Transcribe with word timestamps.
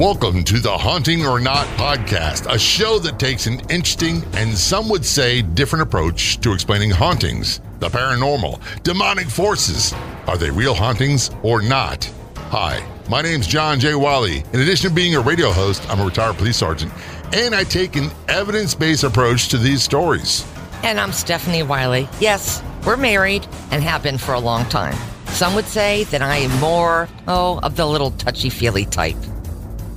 Welcome 0.00 0.44
to 0.44 0.60
the 0.60 0.78
Haunting 0.78 1.26
or 1.26 1.40
Not 1.40 1.66
podcast, 1.76 2.50
a 2.50 2.58
show 2.58 2.98
that 3.00 3.18
takes 3.18 3.46
an 3.46 3.60
interesting 3.68 4.24
and 4.32 4.56
some 4.56 4.88
would 4.88 5.04
say 5.04 5.42
different 5.42 5.82
approach 5.82 6.40
to 6.40 6.54
explaining 6.54 6.90
hauntings, 6.90 7.60
the 7.80 7.88
paranormal, 7.88 8.82
demonic 8.82 9.28
forces. 9.28 9.92
Are 10.26 10.38
they 10.38 10.50
real 10.50 10.72
hauntings 10.72 11.30
or 11.42 11.60
not? 11.60 12.10
Hi, 12.48 12.82
my 13.10 13.20
name's 13.20 13.46
John 13.46 13.78
J. 13.78 13.94
Wiley. 13.94 14.42
In 14.54 14.60
addition 14.60 14.88
to 14.88 14.96
being 14.96 15.16
a 15.16 15.20
radio 15.20 15.52
host, 15.52 15.86
I'm 15.90 16.00
a 16.00 16.06
retired 16.06 16.38
police 16.38 16.56
sergeant, 16.56 16.94
and 17.34 17.54
I 17.54 17.64
take 17.64 17.94
an 17.94 18.10
evidence 18.26 18.74
based 18.74 19.04
approach 19.04 19.48
to 19.48 19.58
these 19.58 19.82
stories. 19.82 20.50
And 20.82 20.98
I'm 20.98 21.12
Stephanie 21.12 21.62
Wiley. 21.62 22.08
Yes, 22.20 22.62
we're 22.86 22.96
married 22.96 23.46
and 23.70 23.82
have 23.82 24.02
been 24.02 24.16
for 24.16 24.32
a 24.32 24.40
long 24.40 24.64
time. 24.70 24.96
Some 25.26 25.54
would 25.54 25.66
say 25.66 26.04
that 26.04 26.22
I 26.22 26.36
am 26.36 26.58
more, 26.58 27.06
oh, 27.28 27.60
of 27.62 27.76
the 27.76 27.84
little 27.84 28.12
touchy 28.12 28.48
feely 28.48 28.86
type. 28.86 29.18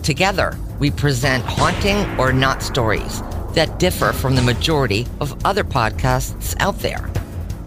Together, 0.03 0.57
we 0.79 0.91
present 0.91 1.45
haunting 1.45 1.97
or 2.19 2.33
not 2.33 2.61
stories 2.61 3.21
that 3.53 3.79
differ 3.79 4.11
from 4.11 4.35
the 4.35 4.41
majority 4.41 5.07
of 5.21 5.45
other 5.45 5.63
podcasts 5.63 6.57
out 6.59 6.77
there. 6.79 7.09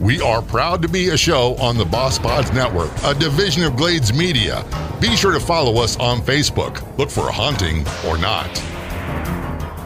We 0.00 0.20
are 0.20 0.42
proud 0.42 0.82
to 0.82 0.88
be 0.88 1.09
a 1.09 1.16
show 1.16 1.54
on 1.56 1.78
the 1.78 1.86
Boss 1.86 2.18
Pods 2.18 2.52
Network, 2.52 2.90
a 3.04 3.14
division 3.14 3.62
of 3.64 3.74
Glades 3.76 4.12
Media. 4.12 4.62
Be 5.00 5.16
sure 5.16 5.32
to 5.32 5.40
follow 5.40 5.82
us 5.82 5.98
on 5.98 6.18
Facebook. 6.18 6.98
Look 6.98 7.09
for 7.09 7.30
Haunting 7.30 7.86
or 8.06 8.18
Not. 8.18 8.50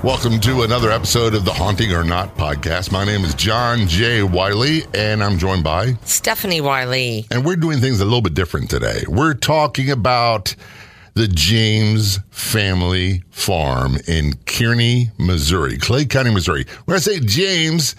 Welcome 0.02 0.40
to 0.40 0.62
another 0.62 0.90
episode 0.90 1.34
of 1.34 1.44
the 1.44 1.52
Haunting 1.52 1.92
or 1.92 2.02
Not 2.02 2.36
podcast. 2.36 2.90
My 2.90 3.04
name 3.04 3.22
is 3.22 3.32
John 3.34 3.86
J. 3.86 4.24
Wiley, 4.24 4.86
and 4.92 5.22
I'm 5.22 5.38
joined 5.38 5.62
by 5.62 5.98
Stephanie 6.04 6.62
Wiley. 6.62 7.26
And 7.30 7.44
we're 7.44 7.54
doing 7.54 7.78
things 7.78 8.00
a 8.00 8.04
little 8.04 8.22
bit 8.22 8.34
different 8.34 8.70
today. 8.70 9.04
We're 9.06 9.34
talking 9.34 9.90
about 9.90 10.56
the 11.14 11.28
James 11.28 12.18
family 12.30 13.22
farm 13.30 13.98
in 14.06 14.34
Kearney, 14.46 15.10
Missouri, 15.18 15.78
Clay 15.78 16.04
County, 16.04 16.30
Missouri. 16.30 16.66
When 16.84 16.96
I 16.96 17.00
say 17.00 17.20
James, 17.20 17.94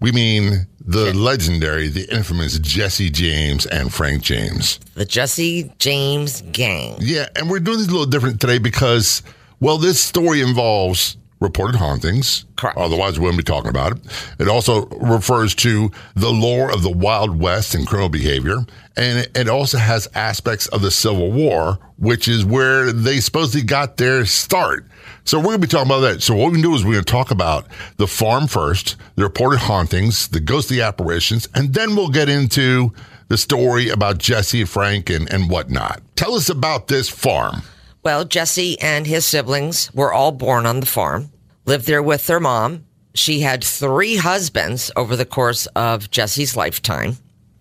we 0.00 0.12
mean 0.12 0.66
the 0.84 1.12
legendary, 1.12 1.88
the 1.88 2.12
infamous 2.14 2.58
Jesse 2.58 3.10
James 3.10 3.66
and 3.66 3.92
Frank 3.92 4.22
James. 4.22 4.80
The 4.94 5.04
Jesse 5.04 5.72
James 5.78 6.42
Gang. 6.52 6.96
Yeah, 7.00 7.28
and 7.36 7.50
we're 7.50 7.60
doing 7.60 7.78
this 7.78 7.88
a 7.88 7.90
little 7.90 8.06
different 8.06 8.40
today 8.40 8.58
because, 8.58 9.22
well, 9.60 9.78
this 9.78 10.00
story 10.00 10.40
involves 10.40 11.16
reported 11.40 11.76
hauntings. 11.76 12.44
Correct. 12.56 12.76
Otherwise, 12.76 13.18
we 13.18 13.24
wouldn't 13.24 13.44
be 13.44 13.50
talking 13.50 13.70
about 13.70 13.92
it. 13.92 13.98
It 14.38 14.48
also 14.48 14.86
refers 14.86 15.54
to 15.56 15.90
the 16.14 16.30
lore 16.30 16.70
of 16.70 16.82
the 16.82 16.90
Wild 16.90 17.40
West 17.40 17.74
and 17.74 17.86
criminal 17.86 18.10
behavior. 18.10 18.58
And 18.96 19.26
it 19.34 19.48
also 19.48 19.78
has 19.78 20.06
aspects 20.14 20.66
of 20.68 20.82
the 20.82 20.90
Civil 20.90 21.32
War, 21.32 21.78
which 21.98 22.28
is 22.28 22.44
where 22.44 22.92
they 22.92 23.20
supposedly 23.20 23.62
got 23.62 23.96
their 23.96 24.26
start. 24.26 24.86
So 25.24 25.38
we're 25.38 25.44
going 25.44 25.60
to 25.60 25.66
be 25.66 25.70
talking 25.70 25.90
about 25.90 26.00
that. 26.00 26.22
So 26.22 26.34
what 26.34 26.48
we 26.48 26.54
can 26.54 26.62
do 26.62 26.74
is 26.74 26.84
we're 26.84 26.92
going 26.92 27.04
to 27.04 27.10
talk 27.10 27.30
about 27.30 27.66
the 27.96 28.06
farm 28.06 28.46
first, 28.46 28.96
the 29.16 29.22
reported 29.22 29.60
hauntings, 29.60 30.28
the 30.28 30.40
ghostly 30.40 30.82
apparitions, 30.82 31.48
and 31.54 31.72
then 31.72 31.96
we'll 31.96 32.08
get 32.08 32.28
into 32.28 32.92
the 33.28 33.38
story 33.38 33.88
about 33.88 34.18
Jesse, 34.18 34.64
Frank, 34.64 35.08
and, 35.08 35.32
and 35.32 35.48
whatnot. 35.48 36.02
Tell 36.16 36.34
us 36.34 36.50
about 36.50 36.88
this 36.88 37.08
farm. 37.08 37.62
Well, 38.02 38.24
Jesse 38.24 38.78
and 38.80 39.06
his 39.06 39.26
siblings 39.26 39.92
were 39.94 40.12
all 40.12 40.32
born 40.32 40.66
on 40.66 40.80
the 40.80 40.86
farm, 40.86 41.30
lived 41.66 41.86
there 41.86 42.02
with 42.02 42.26
their 42.26 42.40
mom. 42.40 42.84
She 43.14 43.40
had 43.40 43.62
three 43.62 44.16
husbands 44.16 44.90
over 44.96 45.16
the 45.16 45.26
course 45.26 45.66
of 45.76 46.10
Jesse's 46.10 46.56
lifetime. 46.56 47.16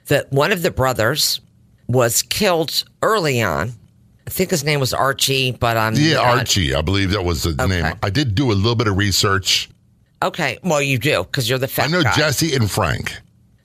That 0.07 0.31
one 0.31 0.51
of 0.51 0.61
the 0.61 0.71
brothers 0.71 1.41
was 1.87 2.21
killed 2.21 2.83
early 3.01 3.41
on. 3.41 3.73
I 4.27 4.29
think 4.29 4.51
his 4.51 4.63
name 4.63 4.79
was 4.79 4.93
Archie, 4.93 5.51
but 5.51 5.75
I'm 5.75 5.95
Yeah, 5.95 6.15
not- 6.15 6.37
Archie, 6.39 6.73
I 6.75 6.81
believe 6.81 7.11
that 7.11 7.25
was 7.25 7.43
the 7.43 7.49
Okay. 7.61 7.81
name. 7.81 7.95
I 8.03 8.09
did 8.09 8.35
do 8.35 8.51
a 8.51 8.53
little 8.53 8.75
bit 8.75 8.87
of 8.87 8.95
research. 8.97 9.69
Okay, 10.21 10.59
well 10.63 10.81
you 10.81 10.97
do 10.99 11.23
because 11.23 11.49
you're 11.49 11.57
the 11.59 11.67
fat 11.67 11.85
I 11.85 11.87
know 11.87 12.03
guy. 12.03 12.15
Jesse 12.15 12.53
and 12.53 12.69
Frank, 12.69 13.13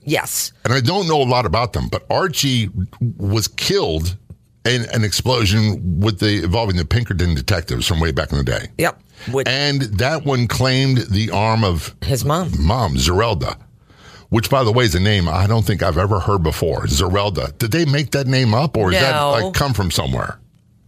Yes, 0.07 0.51
and 0.63 0.71
I 0.73 0.81
don't 0.81 1.07
know 1.07 1.21
a 1.21 1.25
lot 1.25 1.45
about 1.47 1.73
them, 1.73 1.87
but 1.89 2.05
Archie 2.11 2.69
was 3.17 3.47
killed 3.47 4.15
in 4.65 4.85
an 4.93 5.03
explosion 5.03 5.99
with 5.99 6.19
the 6.19 6.43
involving 6.43 6.75
the 6.75 6.85
Pinkerton 6.85 7.35
detectives 7.35 7.85
from 7.87 7.99
way 7.99 8.11
back 8.11 8.31
in 8.31 8.37
the 8.37 8.43
day. 8.43 8.67
yep. 8.77 8.99
With 9.31 9.47
And 9.47 9.81
that 9.83 10.25
one 10.25 10.47
claimed 10.47 10.97
the 11.09 11.31
arm 11.31 11.63
of 11.63 11.95
his 12.01 12.25
mom. 12.25 12.51
mom, 12.59 12.95
Zerelda, 12.95 13.57
which, 14.29 14.49
by 14.49 14.63
the 14.63 14.71
way, 14.71 14.83
is 14.83 14.93
a 14.93 14.99
name 14.99 15.29
I 15.29 15.47
don't 15.47 15.65
think 15.65 15.81
I've 15.81 15.97
ever 15.97 16.19
heard 16.19 16.43
before. 16.43 16.81
Zerelda. 16.85 17.57
Did 17.57 17.71
they 17.71 17.85
make 17.85 18.11
that 18.11 18.27
name 18.27 18.53
up, 18.53 18.75
or 18.75 18.91
is 18.91 18.99
that 18.99 19.19
like 19.19 19.53
come 19.53 19.73
from 19.73 19.89
somewhere? 19.89 20.39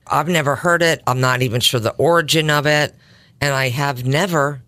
I've 0.06 0.28
never 0.28 0.56
heard 0.56 0.82
it. 0.82 1.02
I'm 1.08 1.20
not 1.22 1.42
even 1.42 1.62
sure 1.62 1.80
the 1.80 1.92
origin 1.94 2.50
of 2.50 2.66
it, 2.66 2.96
and 3.42 3.54
I 3.54 3.70
have 3.70 4.06
never. 4.06 4.62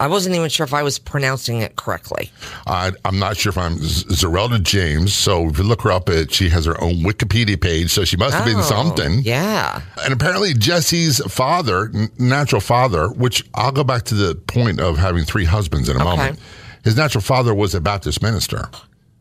I 0.00 0.06
wasn't 0.06 0.36
even 0.36 0.48
sure 0.48 0.64
if 0.64 0.72
I 0.74 0.82
was 0.84 0.98
pronouncing 0.98 1.60
it 1.60 1.74
correctly. 1.76 2.30
I, 2.66 2.92
I'm 3.04 3.18
not 3.18 3.36
sure 3.36 3.50
if 3.50 3.58
I'm 3.58 3.76
Zerelda 3.78 4.62
James. 4.62 5.12
So 5.12 5.48
if 5.48 5.58
you 5.58 5.64
look 5.64 5.82
her 5.82 5.90
up, 5.90 6.08
it, 6.08 6.32
she 6.32 6.48
has 6.50 6.64
her 6.66 6.80
own 6.80 6.96
Wikipedia 6.98 7.60
page. 7.60 7.90
So 7.90 8.04
she 8.04 8.16
must 8.16 8.34
have 8.34 8.44
been 8.44 8.58
Oh, 8.58 8.62
something. 8.62 9.20
Yeah. 9.22 9.82
And 10.04 10.12
apparently, 10.12 10.54
Jesse's 10.54 11.18
father, 11.28 11.90
natural 12.18 12.60
father, 12.60 13.08
which 13.08 13.44
I'll 13.54 13.72
go 13.72 13.82
back 13.84 14.04
to 14.04 14.14
the 14.14 14.34
point 14.36 14.80
of 14.80 14.98
having 14.98 15.24
three 15.24 15.44
husbands 15.46 15.88
in 15.88 15.96
a 15.96 16.00
Okay. 16.00 16.08
moment. 16.16 16.38
His 16.84 16.96
natural 16.96 17.22
father 17.22 17.52
was 17.54 17.74
a 17.74 17.80
Baptist 17.80 18.22
minister. 18.22 18.68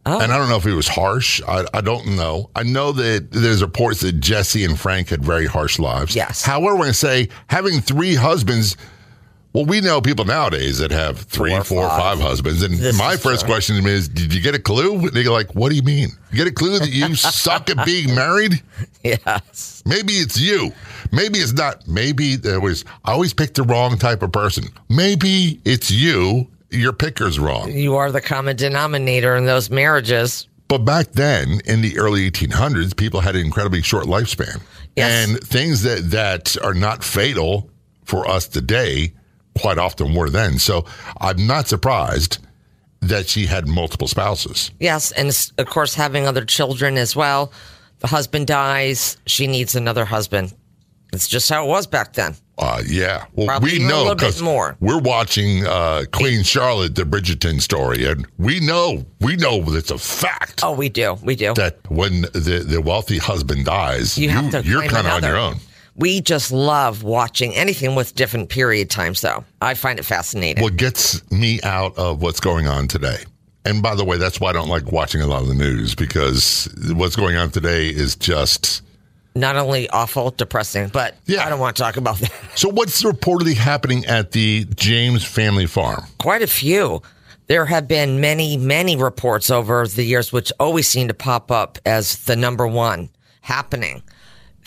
Oh. 0.05 0.21
And 0.21 0.31
I 0.31 0.37
don't 0.37 0.47
know 0.47 0.55
if 0.57 0.63
he 0.63 0.71
was 0.71 0.87
harsh. 0.87 1.41
I, 1.47 1.65
I 1.73 1.81
don't 1.81 2.15
know. 2.15 2.49
I 2.55 2.63
know 2.63 2.91
that 2.93 3.31
there's 3.31 3.61
reports 3.61 3.99
that 4.01 4.19
Jesse 4.21 4.63
and 4.63 4.79
Frank 4.79 5.09
had 5.09 5.25
very 5.25 5.47
harsh 5.47 5.79
lives. 5.79 6.15
Yes. 6.15 6.43
However, 6.45 6.75
when 6.77 6.87
I 6.89 6.91
say 6.93 7.27
having 7.47 7.81
three 7.81 8.15
husbands, 8.15 8.77
well, 9.57 9.65
we 9.65 9.81
know 9.81 10.01
people 10.01 10.23
nowadays 10.23 10.77
that 10.77 10.91
have 10.91 11.17
three, 11.19 11.49
Four 11.49 11.59
or 11.59 11.63
four, 11.63 11.83
or 11.85 11.89
five. 11.89 11.99
five 11.99 12.19
husbands. 12.19 12.61
And 12.61 12.75
This 12.75 12.97
my 12.97 13.13
is 13.13 13.23
first 13.23 13.41
true. 13.41 13.53
question 13.53 13.85
is, 13.87 14.07
did 14.07 14.31
you 14.33 14.39
get 14.41 14.53
a 14.53 14.59
clue? 14.59 14.99
And 14.99 15.09
they 15.13 15.23
go 15.23 15.33
like, 15.33 15.55
what 15.55 15.69
do 15.69 15.75
you 15.75 15.81
mean? 15.81 16.09
You 16.31 16.37
get 16.37 16.47
a 16.47 16.51
clue 16.51 16.77
that 16.77 16.89
you 16.91 17.15
suck 17.15 17.69
at 17.71 17.83
being 17.85 18.13
married? 18.13 18.61
Yes. 19.03 19.81
Maybe 19.85 20.13
it's 20.13 20.39
you. 20.39 20.71
Maybe 21.11 21.39
it's 21.39 21.53
not. 21.53 21.87
Maybe 21.87 22.35
there 22.35 22.59
was, 22.59 22.85
I 23.05 23.13
always 23.13 23.33
pick 23.33 23.53
the 23.55 23.63
wrong 23.63 23.97
type 23.97 24.21
of 24.21 24.31
person. 24.31 24.65
Maybe 24.89 25.59
it's 25.65 25.89
you. 25.89 26.47
Your 26.69 26.93
picker's 26.93 27.39
wrong. 27.39 27.71
You 27.71 27.95
are 27.95 28.11
the 28.11 28.21
common 28.21 28.57
denominator 28.57 29.35
in 29.37 29.45
those 29.45 29.69
marriages. 29.69 30.47
But 30.67 30.79
back 30.79 31.13
then, 31.13 31.61
in 31.65 31.81
the 31.81 31.97
early 31.97 32.29
1800s, 32.29 32.95
people 32.95 33.21
had 33.21 33.35
an 33.37 33.45
incredibly 33.45 33.81
short 33.81 34.05
lifespan. 34.05 34.61
Yes. 34.97 35.29
And 35.29 35.39
things 35.39 35.83
that, 35.83 36.11
that 36.11 36.57
are 36.61 36.73
not 36.73 37.03
fatal 37.05 37.69
for 38.03 38.27
us 38.29 38.47
today 38.47 39.13
quite 39.57 39.77
often 39.77 40.13
were 40.13 40.29
then. 40.29 40.59
So 40.59 40.85
I'm 41.21 41.45
not 41.47 41.67
surprised 41.67 42.39
that 43.01 43.27
she 43.27 43.45
had 43.45 43.67
multiple 43.67 44.07
spouses. 44.07 44.71
Yes. 44.79 45.11
And 45.11 45.29
of 45.57 45.67
course, 45.67 45.93
having 45.95 46.25
other 46.25 46.45
children 46.45 46.97
as 46.97 47.15
well. 47.15 47.51
The 47.99 48.07
husband 48.07 48.47
dies, 48.47 49.17
she 49.25 49.47
needs 49.47 49.75
another 49.75 50.05
husband. 50.05 50.53
It's 51.13 51.27
just 51.27 51.49
how 51.49 51.65
it 51.65 51.67
was 51.67 51.87
back 51.87 52.13
then. 52.13 52.35
Uh, 52.59 52.81
yeah. 52.87 53.25
Well, 53.33 53.47
Probably 53.47 53.79
we 53.79 53.85
know 53.85 54.13
because 54.13 54.41
more. 54.41 54.75
we're 54.79 54.99
watching 54.99 55.65
uh, 55.65 56.03
Queen 56.11 56.43
Charlotte, 56.43 56.95
the 56.95 57.03
Bridgerton 57.03 57.61
story, 57.61 58.05
and 58.05 58.27
we 58.37 58.59
know 58.59 59.05
we 59.21 59.35
know 59.35 59.63
it's 59.67 59.91
a 59.91 59.97
fact 59.97 60.61
Oh, 60.63 60.73
we 60.73 60.89
do. 60.89 61.17
We 61.23 61.35
do. 61.35 61.53
that 61.53 61.77
when 61.89 62.21
the, 62.33 62.63
the 62.67 62.81
wealthy 62.81 63.19
husband 63.19 63.65
dies, 63.65 64.17
You 64.17 64.29
have 64.29 64.51
to 64.51 64.63
you're 64.63 64.81
kind 64.87 65.07
of 65.07 65.13
on 65.13 65.23
your 65.23 65.37
own. 65.37 65.55
We 65.97 66.21
just 66.21 66.51
love 66.51 67.01
watching 67.03 67.53
anything 67.55 67.95
with 67.95 68.13
different 68.13 68.49
period 68.49 68.89
times, 68.89 69.21
though. 69.21 69.43
I 69.61 69.73
find 69.73 69.97
it 69.99 70.03
fascinating. 70.05 70.61
What 70.63 70.77
gets 70.77 71.29
me 71.31 71.59
out 71.63 71.97
of 71.97 72.21
what's 72.21 72.39
going 72.39 72.67
on 72.67 72.87
today. 72.87 73.17
And 73.65 73.81
by 73.83 73.95
the 73.95 74.05
way, 74.05 74.17
that's 74.17 74.39
why 74.39 74.51
I 74.51 74.53
don't 74.53 74.69
like 74.69 74.91
watching 74.91 75.21
a 75.21 75.27
lot 75.27 75.41
of 75.41 75.47
the 75.47 75.55
news 75.55 75.95
because 75.95 76.69
what's 76.93 77.15
going 77.15 77.35
on 77.35 77.49
today 77.51 77.87
is 77.87 78.15
just. 78.15 78.83
Not 79.35 79.55
only 79.55 79.89
awful, 79.89 80.31
depressing, 80.31 80.87
but 80.89 81.15
Yeah. 81.25 81.45
I 81.45 81.49
don't 81.49 81.59
want 81.59 81.75
to 81.75 81.83
talk 81.83 81.97
about 81.97 82.17
that. 82.19 82.31
So, 82.55 82.69
what's 82.69 83.03
reportedly 83.03 83.55
happening 83.55 84.05
at 84.05 84.31
the 84.31 84.65
James 84.75 85.23
family 85.25 85.65
farm? 85.65 86.05
Quite 86.19 86.41
a 86.43 86.47
few. 86.47 87.01
There 87.47 87.65
have 87.65 87.87
been 87.87 88.19
many, 88.21 88.57
many 88.57 88.95
reports 88.95 89.49
over 89.49 89.87
the 89.87 90.03
years, 90.03 90.31
which 90.33 90.51
always 90.59 90.87
seem 90.87 91.07
to 91.07 91.13
pop 91.13 91.49
up 91.51 91.77
as 91.85 92.23
the 92.25 92.35
number 92.35 92.67
one 92.67 93.09
happening, 93.41 94.03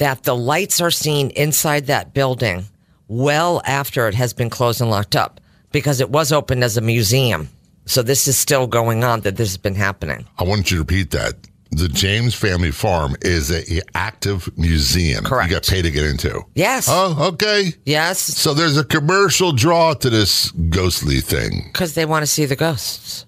that 0.00 0.22
the 0.22 0.34
lights 0.34 0.80
are 0.80 0.90
seen 0.90 1.28
inside 1.30 1.86
that 1.86 2.14
building 2.14 2.64
well 3.06 3.60
after 3.66 4.08
it 4.08 4.14
has 4.14 4.32
been 4.32 4.48
closed 4.48 4.80
and 4.80 4.90
locked 4.90 5.14
up 5.14 5.40
because 5.72 6.00
it 6.00 6.08
was 6.08 6.32
opened 6.32 6.64
as 6.64 6.76
a 6.78 6.80
museum. 6.80 7.48
So 7.84 8.02
this 8.02 8.26
is 8.26 8.38
still 8.38 8.66
going 8.66 9.04
on 9.04 9.20
that 9.20 9.36
this 9.36 9.50
has 9.50 9.58
been 9.58 9.74
happening. 9.74 10.26
I 10.38 10.44
want 10.44 10.70
you 10.70 10.78
to 10.78 10.82
repeat 10.82 11.10
that. 11.10 11.34
The 11.72 11.88
James 11.88 12.34
family 12.34 12.70
farm 12.70 13.14
is 13.20 13.50
a 13.50 13.80
active 13.94 14.50
museum. 14.56 15.22
Correct. 15.22 15.50
You 15.50 15.56
got 15.56 15.66
paid 15.66 15.82
to 15.82 15.90
get 15.90 16.04
into. 16.04 16.42
Yes. 16.54 16.86
Oh, 16.90 17.28
okay. 17.32 17.74
Yes. 17.84 18.20
So 18.20 18.54
there's 18.54 18.78
a 18.78 18.84
commercial 18.84 19.52
draw 19.52 19.94
to 19.94 20.10
this 20.10 20.50
ghostly 20.50 21.20
thing. 21.20 21.68
Because 21.72 21.94
they 21.94 22.06
want 22.06 22.22
to 22.22 22.26
see 22.26 22.46
the 22.46 22.56
ghosts. 22.56 23.26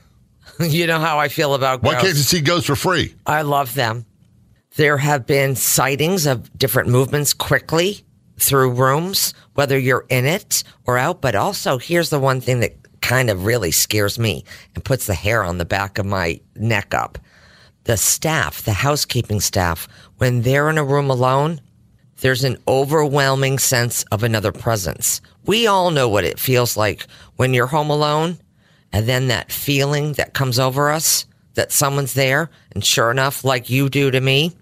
you 0.60 0.86
know 0.86 0.98
how 1.00 1.18
I 1.18 1.28
feel 1.28 1.54
about 1.54 1.82
Why 1.82 1.92
ghosts. 1.92 2.04
can't 2.06 2.16
you 2.16 2.22
see 2.22 2.40
ghosts 2.40 2.66
for 2.66 2.76
free? 2.76 3.14
I 3.26 3.42
love 3.42 3.74
them. 3.74 4.06
There 4.76 4.98
have 4.98 5.24
been 5.24 5.54
sightings 5.54 6.26
of 6.26 6.56
different 6.58 6.88
movements 6.88 7.32
quickly 7.32 8.04
through 8.38 8.72
rooms, 8.72 9.32
whether 9.54 9.78
you're 9.78 10.06
in 10.08 10.26
it 10.26 10.64
or 10.84 10.98
out. 10.98 11.20
But 11.20 11.36
also, 11.36 11.78
here's 11.78 12.10
the 12.10 12.18
one 12.18 12.40
thing 12.40 12.58
that 12.58 12.74
kind 13.00 13.30
of 13.30 13.44
really 13.44 13.70
scares 13.70 14.18
me 14.18 14.44
and 14.74 14.84
puts 14.84 15.06
the 15.06 15.14
hair 15.14 15.44
on 15.44 15.58
the 15.58 15.64
back 15.64 15.98
of 15.98 16.06
my 16.06 16.40
neck 16.56 16.92
up. 16.92 17.18
The 17.84 17.96
staff, 17.96 18.62
the 18.62 18.72
housekeeping 18.72 19.40
staff, 19.40 19.86
when 20.16 20.42
they're 20.42 20.70
in 20.70 20.78
a 20.78 20.84
room 20.84 21.08
alone, 21.08 21.60
there's 22.20 22.42
an 22.42 22.58
overwhelming 22.66 23.60
sense 23.60 24.02
of 24.04 24.24
another 24.24 24.50
presence. 24.50 25.20
We 25.44 25.68
all 25.68 25.92
know 25.92 26.08
what 26.08 26.24
it 26.24 26.40
feels 26.40 26.76
like 26.76 27.06
when 27.36 27.54
you're 27.54 27.66
home 27.66 27.90
alone 27.90 28.38
and 28.92 29.06
then 29.06 29.28
that 29.28 29.52
feeling 29.52 30.14
that 30.14 30.34
comes 30.34 30.58
over 30.58 30.90
us 30.90 31.26
that 31.54 31.70
someone's 31.70 32.14
there. 32.14 32.50
And 32.72 32.84
sure 32.84 33.10
enough, 33.10 33.44
like 33.44 33.70
you 33.70 33.88
do 33.88 34.10
to 34.10 34.20
me, 34.20 34.52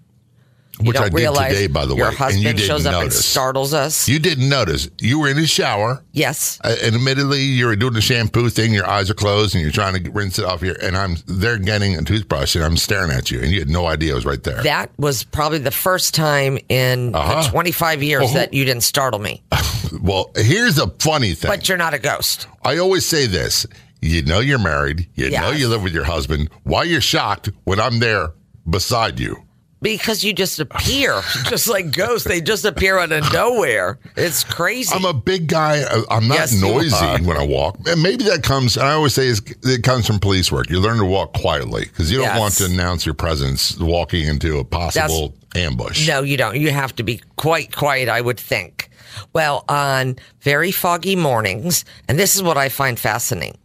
you 0.79 0.87
Which 0.87 0.95
don't 0.97 1.05
I 1.05 1.09
did 1.09 1.33
today, 1.35 1.67
by 1.67 1.85
the 1.85 1.95
your 1.95 2.05
way. 2.09 2.09
and 2.09 2.13
you 2.13 2.17
husband 2.25 2.43
didn't 2.57 2.59
shows 2.67 2.85
up 2.87 3.03
and 3.03 3.13
startles 3.13 3.75
us. 3.75 4.09
You 4.09 4.17
didn't 4.17 4.49
notice. 4.49 4.89
You 4.99 5.19
were 5.19 5.29
in 5.29 5.37
the 5.37 5.45
shower. 5.45 6.03
yes. 6.13 6.59
Uh, 6.63 6.75
and 6.83 6.95
admittedly, 6.95 7.41
you 7.43 7.67
were 7.67 7.75
doing 7.75 7.93
the 7.93 8.01
shampoo 8.01 8.49
thing. 8.49 8.73
Your 8.73 8.87
eyes 8.89 9.07
are 9.09 9.13
closed, 9.13 9.53
and 9.53 9.61
you're 9.61 9.71
trying 9.71 10.03
to 10.03 10.09
rinse 10.11 10.39
it 10.39 10.45
off 10.45 10.61
here. 10.61 10.75
And 10.81 10.97
I'm 10.97 11.17
there 11.27 11.59
getting 11.59 11.95
a 11.95 12.01
toothbrush, 12.01 12.55
and 12.55 12.65
I'm 12.65 12.75
staring 12.77 13.11
at 13.11 13.29
you, 13.29 13.39
and 13.39 13.51
you 13.51 13.59
had 13.59 13.69
no 13.69 13.85
idea 13.85 14.13
I 14.13 14.15
was 14.15 14.25
right 14.25 14.41
there. 14.41 14.63
That 14.63 14.89
was 14.97 15.23
probably 15.23 15.59
the 15.59 15.69
first 15.71 16.15
time 16.15 16.57
in 16.69 17.13
Uh-huh. 17.13 17.43
the 17.43 17.49
25 17.49 18.01
years 18.01 18.23
Oh. 18.29 18.33
that 18.33 18.53
you 18.55 18.65
didn't 18.65 18.83
startle 18.83 19.19
me. 19.19 19.43
well, 20.01 20.31
here's 20.35 20.79
a 20.79 20.87
funny 20.99 21.33
thing. 21.35 21.49
But 21.51 21.69
you're 21.69 21.77
not 21.77 21.93
a 21.93 21.99
ghost. 21.99 22.47
I 22.63 22.77
always 22.79 23.05
say 23.05 23.27
this: 23.27 23.67
you 24.01 24.23
know 24.23 24.39
you're 24.39 24.57
married, 24.59 25.07
you 25.13 25.29
know 25.29 25.51
you 25.51 25.67
live 25.67 25.83
with 25.83 25.93
your 25.93 26.05
husband. 26.05 26.49
Why 26.63 26.83
you're 26.83 26.99
shocked 26.99 27.51
when 27.65 27.79
I'm 27.79 27.99
there 27.99 28.31
beside 28.67 29.19
you? 29.19 29.43
Because 29.83 30.23
you 30.23 30.33
just 30.33 30.59
appear, 30.59 31.21
just 31.49 31.67
like 31.67 31.91
ghosts. 31.91 32.27
They 32.27 32.41
just 32.41 32.65
appear 32.65 32.97
out 32.97 33.11
of 33.11 33.31
nowhere. 33.31 33.99
It's 34.17 34.43
crazy. 34.43 34.95
I'm 34.95 35.05
a 35.05 35.13
big 35.13 35.47
guy. 35.47 35.83
I'm 36.09 36.27
not 36.27 36.35
Yes, 36.39 36.59
noisy 36.59 37.23
when 37.23 37.37
I 37.37 37.45
walk. 37.45 37.77
And 37.85 38.01
maybe 38.01 38.23
that 38.23 38.41
comes, 38.41 38.77
and 38.77 38.87
I 38.87 38.93
always 38.93 39.13
say 39.13 39.27
it 39.27 39.83
comes 39.83 40.07
from 40.07 40.19
police 40.19 40.51
work. 40.51 40.69
You 40.69 40.79
learn 40.79 40.97
to 40.97 41.05
walk 41.05 41.33
quietly 41.33 41.85
because 41.85 42.09
you 42.11 42.17
don't 42.17 42.27
Yes. 42.27 42.39
want 42.39 42.53
to 42.55 42.65
announce 42.65 43.05
your 43.05 43.13
presence 43.15 43.77
walking 43.77 44.25
into 44.27 44.57
a 44.57 44.63
possible 44.63 45.35
ambush. 45.55 46.07
No, 46.07 46.23
you 46.23 46.37
don't. 46.37 46.55
You 46.55 46.71
have 46.71 46.95
to 46.95 47.03
be 47.03 47.21
quite 47.35 47.75
quiet, 47.75 48.09
I 48.09 48.21
would 48.21 48.39
think. 48.39 48.89
Well, 49.33 49.63
on 49.69 50.15
very 50.41 50.71
foggy 50.71 51.15
mornings, 51.15 51.85
and 52.07 52.17
this 52.17 52.35
is 52.35 52.41
what 52.41 52.57
I 52.57 52.69
find 52.69 52.97
fascinating. 52.99 53.57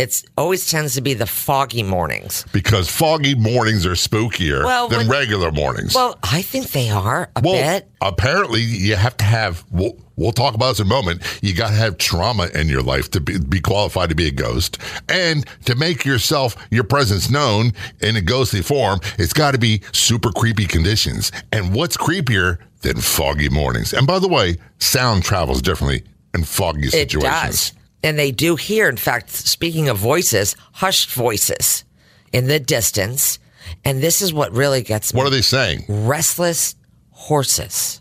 It's 0.00 0.24
always 0.38 0.68
tends 0.70 0.94
to 0.94 1.00
be 1.00 1.14
the 1.14 1.26
foggy 1.26 1.82
mornings. 1.82 2.44
Because 2.52 2.88
foggy 2.90 3.34
mornings 3.34 3.84
are 3.84 3.90
spookier 3.92 4.64
Well, 4.64 4.88
than 4.88 5.00
when- 5.00 5.08
regular 5.08 5.52
mornings. 5.52 5.94
Well, 5.94 6.18
I 6.22 6.42
think 6.42 6.70
they 6.72 6.88
are 6.90 7.30
a 7.36 7.40
Well, 7.42 7.52
bit. 7.54 7.88
apparently, 8.00 8.62
you 8.62 8.96
have 8.96 9.16
to 9.18 9.24
have. 9.24 9.62
We'll, 9.70 9.96
we'll 10.16 10.32
talk 10.32 10.54
about 10.54 10.70
this 10.70 10.80
in 10.80 10.86
a 10.86 10.88
moment. 10.88 11.22
You 11.42 11.52
got 11.54 11.68
to 11.68 11.74
have 11.74 11.98
trauma 11.98 12.48
in 12.54 12.68
your 12.68 12.82
life 12.82 13.10
to 13.10 13.20
be, 13.20 13.38
be 13.38 13.60
qualified 13.60 14.08
to 14.08 14.14
be 14.14 14.26
a 14.26 14.30
ghost, 14.30 14.78
and 15.08 15.44
to 15.66 15.74
make 15.74 16.04
yourself 16.06 16.56
your 16.70 16.84
presence 16.84 17.28
known 17.30 17.72
in 18.00 18.16
a 18.16 18.20
ghostly 18.22 18.62
form. 18.62 19.00
It's 19.18 19.32
got 19.34 19.52
to 19.52 19.58
be 19.58 19.82
super 19.92 20.32
creepy 20.32 20.64
conditions. 20.66 21.30
And 21.52 21.74
what's 21.74 21.96
creepier 21.98 22.58
than 22.80 22.96
foggy 23.00 23.50
mornings? 23.50 23.92
And 23.92 24.06
by 24.06 24.18
the 24.18 24.28
way, 24.28 24.56
sound 24.78 25.24
travels 25.24 25.60
differently 25.60 26.04
in 26.32 26.44
foggy 26.44 26.86
It 26.88 26.92
situations. 26.92 27.22
does. 27.22 27.72
And 28.02 28.18
they 28.18 28.30
do 28.30 28.56
hear, 28.56 28.88
in 28.88 28.96
fact, 28.96 29.30
speaking 29.30 29.88
of 29.88 29.98
voices, 29.98 30.56
hushed 30.72 31.12
voices 31.12 31.84
in 32.32 32.46
the 32.46 32.58
distance. 32.58 33.38
And 33.84 34.02
this 34.02 34.22
is 34.22 34.32
what 34.32 34.52
really 34.52 34.82
gets 34.82 35.12
me. 35.12 35.18
What 35.18 35.26
are 35.26 35.30
they 35.30 35.42
saying? 35.42 35.84
restless 35.88 36.74
horses. 37.10 38.00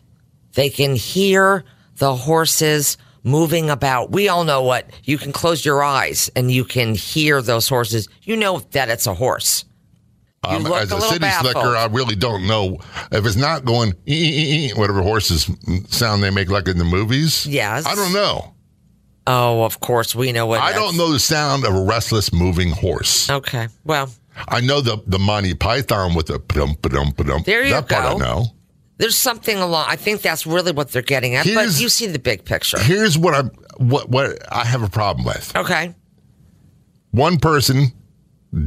They 0.53 0.69
can 0.69 0.95
hear 0.95 1.65
the 1.97 2.15
horses 2.15 2.97
moving 3.23 3.69
about. 3.69 4.11
We 4.11 4.29
all 4.29 4.45
know 4.45 4.63
what 4.63 4.89
you 5.03 5.17
can 5.17 5.31
close 5.31 5.63
your 5.63 5.83
eyes 5.83 6.29
and 6.35 6.49
you 6.49 6.63
can 6.63 6.95
hear 6.95 7.41
those 7.41 7.67
horses. 7.67 8.07
You 8.23 8.37
know 8.37 8.59
that 8.71 8.89
it's 8.89 9.07
a 9.07 9.13
horse. 9.13 9.65
Um, 10.41 10.65
as 10.67 10.91
a 10.91 10.95
a, 10.95 11.01
city 11.01 11.19
baffled. 11.19 11.51
slicker, 11.51 11.75
I 11.75 11.87
really 11.87 12.15
don't 12.15 12.47
know 12.47 12.77
if 13.11 13.25
it's 13.25 13.35
not 13.35 13.65
going 13.65 13.91
whatever 14.75 15.01
horses 15.01 15.51
sound 15.89 16.23
they 16.23 16.29
make 16.29 16.49
like 16.49 16.69
in 16.69 16.77
the 16.77 16.85
movies. 16.85 17.45
Yes. 17.45 17.85
I 17.85 17.93
don't 17.93 18.13
know. 18.13 18.53
Oh, 19.27 19.63
of 19.63 19.79
course, 19.79 20.15
we 20.15 20.31
know 20.31 20.45
what. 20.47 20.59
I 20.61 20.73
don't 20.73 20.97
know 20.97 21.11
the 21.11 21.19
sound 21.19 21.65
of 21.65 21.75
a 21.75 21.81
restless 21.83 22.33
moving 22.33 22.71
horse. 22.71 23.29
Okay, 23.29 23.67
well, 23.85 24.09
I 24.47 24.61
know 24.61 24.81
the 24.81 25.01
the 25.05 25.19
Monty 25.19 25.53
Python 25.53 26.15
with 26.15 26.27
the 26.27 26.39
dum 26.39 26.75
dum 26.81 27.11
dum. 27.15 27.43
There 27.45 27.63
you 27.63 27.71
that 27.71 27.87
part 27.89 28.05
I 28.05 28.11
go. 28.13 28.17
know. 28.17 28.45
there's 28.97 29.17
something 29.17 29.57
along. 29.57 29.85
I 29.87 29.95
think 29.97 30.21
that's 30.21 30.45
really 30.47 30.71
what 30.71 30.91
they're 30.91 31.01
getting 31.01 31.35
at. 31.35 31.45
but 31.45 31.79
you 31.79 31.89
see 31.89 32.07
the 32.07 32.19
big 32.19 32.43
picture. 32.45 32.79
Here's 32.79 33.17
what 33.17 33.33
I'm 33.35 33.51
what 33.77 34.09
what 34.09 34.37
I 34.51 34.65
have 34.65 34.81
a 34.83 34.89
problem 34.89 35.25
with. 35.25 35.55
Okay. 35.55 35.93
One 37.11 37.37
person 37.37 37.91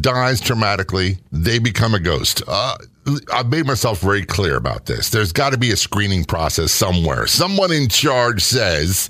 dies 0.01 0.41
traumatically, 0.41 1.19
they 1.33 1.59
become 1.59 1.95
a 1.95 2.01
ghost. 2.01 2.43
Uh, 2.47 2.77
I've 3.33 3.51
made 3.51 3.67
myself 3.67 4.01
very 4.01 4.25
clear 4.25 4.57
about 4.57 4.87
this. 4.87 5.11
There's 5.11 5.33
got 5.33 5.51
to 5.51 5.59
be 5.59 5.73
a 5.73 5.77
screening 5.77 6.25
process 6.25 6.71
somewhere. 6.71 7.27
Someone 7.27 7.73
in 7.73 7.89
charge 7.89 8.43
says, 8.43 9.09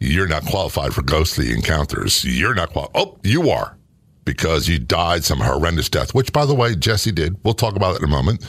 You're 0.00 0.26
not 0.26 0.46
qualified 0.46 0.94
for 0.94 1.02
ghostly 1.02 1.52
encounters. 1.52 2.24
You're 2.24 2.54
not 2.54 2.70
qualified. 2.70 2.96
Oh, 3.02 3.18
you 3.22 3.50
are 3.50 3.76
because 4.24 4.66
you 4.66 4.78
died 4.78 5.24
some 5.24 5.40
horrendous 5.40 5.90
death, 5.90 6.14
which, 6.14 6.32
by 6.32 6.46
the 6.46 6.54
way, 6.54 6.74
Jesse 6.74 7.12
did. 7.12 7.36
We'll 7.44 7.52
talk 7.52 7.76
about 7.76 7.96
it 7.96 7.98
in 7.98 8.04
a 8.04 8.08
moment. 8.08 8.46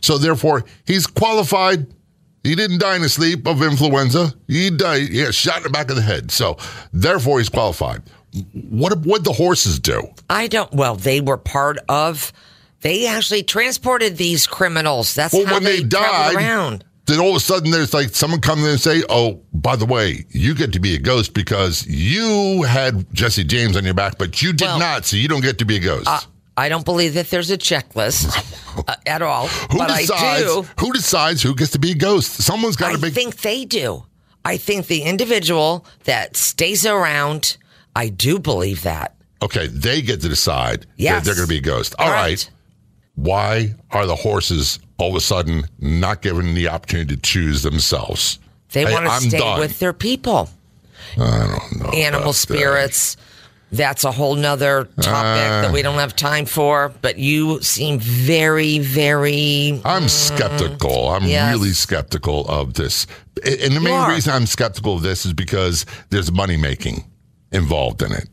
So, 0.00 0.16
therefore, 0.16 0.64
he's 0.86 1.06
qualified. 1.06 1.86
He 2.48 2.54
didn't 2.54 2.78
die 2.78 2.96
in 2.96 3.02
his 3.02 3.12
sleep 3.12 3.46
of 3.46 3.62
influenza. 3.62 4.32
He 4.46 4.70
died. 4.70 5.08
He 5.08 5.22
got 5.22 5.34
shot 5.34 5.58
in 5.58 5.62
the 5.64 5.68
back 5.70 5.90
of 5.90 5.96
the 5.96 6.02
head. 6.02 6.30
So, 6.30 6.56
therefore, 6.94 7.38
he's 7.40 7.50
qualified. 7.50 8.02
What 8.70 8.98
what 9.04 9.22
the 9.24 9.32
horses 9.32 9.78
do? 9.78 10.08
I 10.30 10.46
don't. 10.46 10.72
Well, 10.72 10.96
they 10.96 11.20
were 11.20 11.36
part 11.36 11.76
of. 11.90 12.32
They 12.80 13.06
actually 13.06 13.42
transported 13.42 14.16
these 14.16 14.46
criminals. 14.46 15.14
That's 15.14 15.34
Well, 15.34 15.44
how 15.46 15.54
when 15.54 15.64
they, 15.64 15.80
traveled 15.80 15.90
died, 15.90 16.34
around. 16.36 16.84
then 17.06 17.18
all 17.20 17.30
of 17.30 17.36
a 17.36 17.40
sudden 17.40 17.70
there's 17.70 17.92
like 17.92 18.14
someone 18.14 18.40
come 18.40 18.60
in 18.60 18.66
and 18.66 18.80
say, 18.80 19.02
"Oh, 19.10 19.40
by 19.52 19.76
the 19.76 19.84
way, 19.86 20.24
you 20.30 20.54
get 20.54 20.72
to 20.72 20.80
be 20.80 20.94
a 20.94 20.98
ghost 20.98 21.34
because 21.34 21.86
you 21.86 22.62
had 22.62 23.12
Jesse 23.12 23.44
James 23.44 23.76
on 23.76 23.84
your 23.84 23.94
back, 23.94 24.16
but 24.16 24.40
you 24.40 24.52
did 24.54 24.66
Well- 24.66 24.78
not, 24.78 25.04
so 25.06 25.16
you 25.16 25.28
don't 25.28 25.42
get 25.42 25.58
to 25.58 25.64
be 25.66 25.76
a 25.76 25.80
ghost." 25.80 26.06
Uh, 26.06 26.20
I 26.58 26.68
don't 26.68 26.84
believe 26.84 27.14
that 27.14 27.30
there's 27.30 27.50
a 27.52 27.56
checklist 27.58 28.26
uh, 28.88 28.96
at 29.06 29.22
all. 29.22 29.46
who 29.70 29.78
but 29.78 29.88
decides? 29.96 30.10
I 30.10 30.38
do. 30.40 30.66
Who 30.80 30.92
decides 30.92 31.40
who 31.42 31.54
gets 31.54 31.70
to 31.72 31.78
be 31.78 31.92
a 31.92 31.94
ghost? 31.94 32.32
Someone's 32.42 32.74
got 32.76 32.92
to 32.92 32.98
be. 32.98 33.06
I 33.06 33.10
think 33.10 33.36
they 33.42 33.64
do. 33.64 34.04
I 34.44 34.56
think 34.56 34.86
the 34.88 35.02
individual 35.02 35.86
that 36.04 36.36
stays 36.36 36.84
around. 36.84 37.56
I 37.94 38.08
do 38.08 38.38
believe 38.38 38.82
that. 38.82 39.14
okay, 39.42 39.66
they 39.68 40.02
get 40.02 40.20
to 40.22 40.28
decide 40.28 40.86
Yes. 40.96 41.14
that 41.20 41.24
they're 41.24 41.34
going 41.36 41.46
to 41.46 41.52
be 41.52 41.58
a 41.58 41.60
ghost. 41.74 41.94
All 41.98 42.10
right. 42.10 42.48
Why 43.14 43.74
are 43.90 44.06
the 44.06 44.14
horses 44.16 44.78
all 44.98 45.10
of 45.10 45.14
a 45.16 45.20
sudden 45.20 45.64
not 45.80 46.22
given 46.22 46.54
the 46.54 46.68
opportunity 46.68 47.14
to 47.16 47.22
choose 47.22 47.62
themselves? 47.62 48.38
They 48.72 48.84
Hey, 48.84 48.92
want 48.92 49.06
to 49.06 49.10
I'm 49.12 49.22
stay 49.22 49.38
done. 49.38 49.60
with 49.60 49.78
their 49.80 49.92
people. 49.92 50.50
I 51.16 51.58
don't 51.70 51.80
know. 51.82 51.90
Animal 51.90 52.32
that. 52.32 52.38
spirits. 52.38 53.16
That's 53.70 54.04
a 54.04 54.10
whole 54.12 54.34
nother 54.34 54.84
topic 55.00 55.50
Uh. 55.52 55.62
that 55.62 55.72
we 55.72 55.82
don't 55.82 55.98
have 55.98 56.16
time 56.16 56.46
for. 56.46 56.90
But 57.02 57.18
you 57.18 57.60
seem 57.60 57.98
very, 57.98 58.78
very. 58.78 59.80
I'm 59.84 60.08
skeptical. 60.08 61.10
I'm 61.10 61.24
Mm. 61.24 61.28
Yes. 61.28 61.52
really 61.54 61.72
skeptical 61.72 62.46
of 62.48 62.74
this. 62.74 63.06
And 63.44 63.76
the 63.76 63.80
main 63.80 64.08
reason 64.08 64.32
I'm 64.32 64.46
skeptical 64.46 64.94
of 64.94 65.02
this 65.02 65.26
is 65.26 65.32
because 65.34 65.84
there's 66.10 66.32
money 66.32 66.56
making 66.56 67.04
involved 67.52 68.02
in 68.02 68.12
it. 68.12 68.28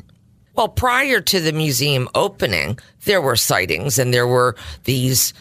Well, 0.56 0.70
prior 0.70 1.20
to 1.20 1.40
the 1.42 1.52
museum 1.52 2.08
opening, 2.16 2.80
there 3.04 3.20
were 3.22 3.36
sightings 3.36 4.00
and 4.00 4.14
there 4.14 4.26
were 4.28 4.56
these. 4.86 5.34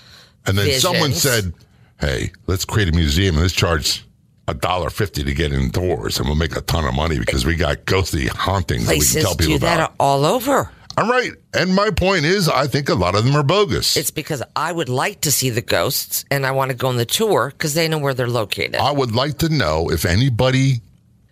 And 0.44 0.58
then 0.58 0.80
someone 0.80 1.12
said, 1.12 1.52
"Hey, 2.00 2.32
let's 2.48 2.64
create 2.64 2.88
a 2.88 2.92
museum 2.92 3.36
and 3.36 3.42
let's 3.42 3.54
charge 3.54 4.04
a 4.48 4.54
dollar 4.54 4.90
fifty 4.90 5.24
to 5.24 5.34
get 5.34 5.52
indoors, 5.52 6.18
and 6.18 6.26
we'll 6.28 6.36
make 6.36 6.56
a 6.56 6.60
ton 6.62 6.84
of 6.84 6.94
money 6.94 7.18
because 7.18 7.44
we 7.46 7.56
got 7.56 7.84
ghostly 7.86 8.26
hauntings 8.26 8.86
that 8.86 8.98
we 8.98 9.04
can 9.04 9.22
tell 9.22 9.34
people 9.36 9.54
do 9.54 9.58
that 9.60 9.76
about." 9.78 9.94
all 9.98 10.24
over. 10.24 10.70
I'm 10.96 11.10
right, 11.10 11.32
and 11.52 11.74
my 11.74 11.90
point 11.90 12.24
is, 12.24 12.48
I 12.48 12.68
think 12.68 12.88
a 12.88 12.94
lot 12.94 13.16
of 13.16 13.24
them 13.24 13.34
are 13.34 13.42
bogus. 13.42 13.96
It's 13.96 14.12
because 14.12 14.44
I 14.54 14.70
would 14.70 14.88
like 14.88 15.22
to 15.22 15.32
see 15.32 15.50
the 15.50 15.60
ghosts 15.60 16.24
and 16.30 16.46
I 16.46 16.52
want 16.52 16.70
to 16.70 16.76
go 16.76 16.86
on 16.86 16.96
the 16.96 17.04
tour 17.04 17.50
because 17.50 17.74
they 17.74 17.88
know 17.88 17.98
where 17.98 18.14
they're 18.14 18.28
located. 18.28 18.76
I 18.76 18.92
would 18.92 19.12
like 19.12 19.38
to 19.38 19.48
know 19.48 19.90
if 19.90 20.04
anybody 20.04 20.80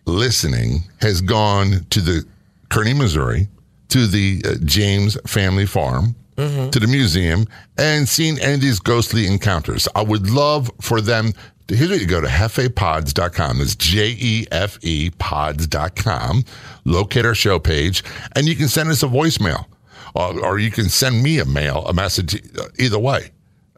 listening 0.04 0.82
has 1.00 1.20
gone 1.20 1.86
to 1.90 2.00
the 2.00 2.24
Kearney, 2.70 2.92
Missouri, 2.92 3.46
to 3.90 4.06
the 4.08 4.42
uh, 4.44 4.54
James 4.64 5.16
family 5.26 5.66
farm, 5.66 6.16
to 6.36 6.80
the 6.80 6.88
museum, 6.88 7.46
and 7.78 8.08
seen 8.08 8.40
any 8.40 8.54
of 8.54 8.60
these 8.60 8.80
ghostly 8.80 9.28
encounters. 9.28 9.86
I 9.94 10.02
would 10.02 10.28
love 10.28 10.72
for 10.80 11.00
them. 11.00 11.34
Here's 11.72 11.90
what 11.90 12.00
you 12.00 12.06
go 12.06 12.20
to 12.20 12.26
jefepods.com. 12.26 13.58
That's 13.58 13.74
J 13.76 14.14
E 14.18 14.46
F 14.52 14.78
E 14.82 15.10
pods.com. 15.18 16.44
Locate 16.84 17.24
our 17.24 17.34
show 17.34 17.58
page, 17.58 18.04
and 18.36 18.46
you 18.46 18.54
can 18.54 18.68
send 18.68 18.90
us 18.90 19.02
a 19.02 19.06
voicemail. 19.06 19.64
Uh, 20.14 20.38
or 20.40 20.58
you 20.58 20.70
can 20.70 20.90
send 20.90 21.22
me 21.22 21.38
a 21.38 21.44
mail, 21.46 21.86
a 21.86 21.94
message, 21.94 22.34
uh, 22.58 22.64
either 22.78 22.98
way. 22.98 23.30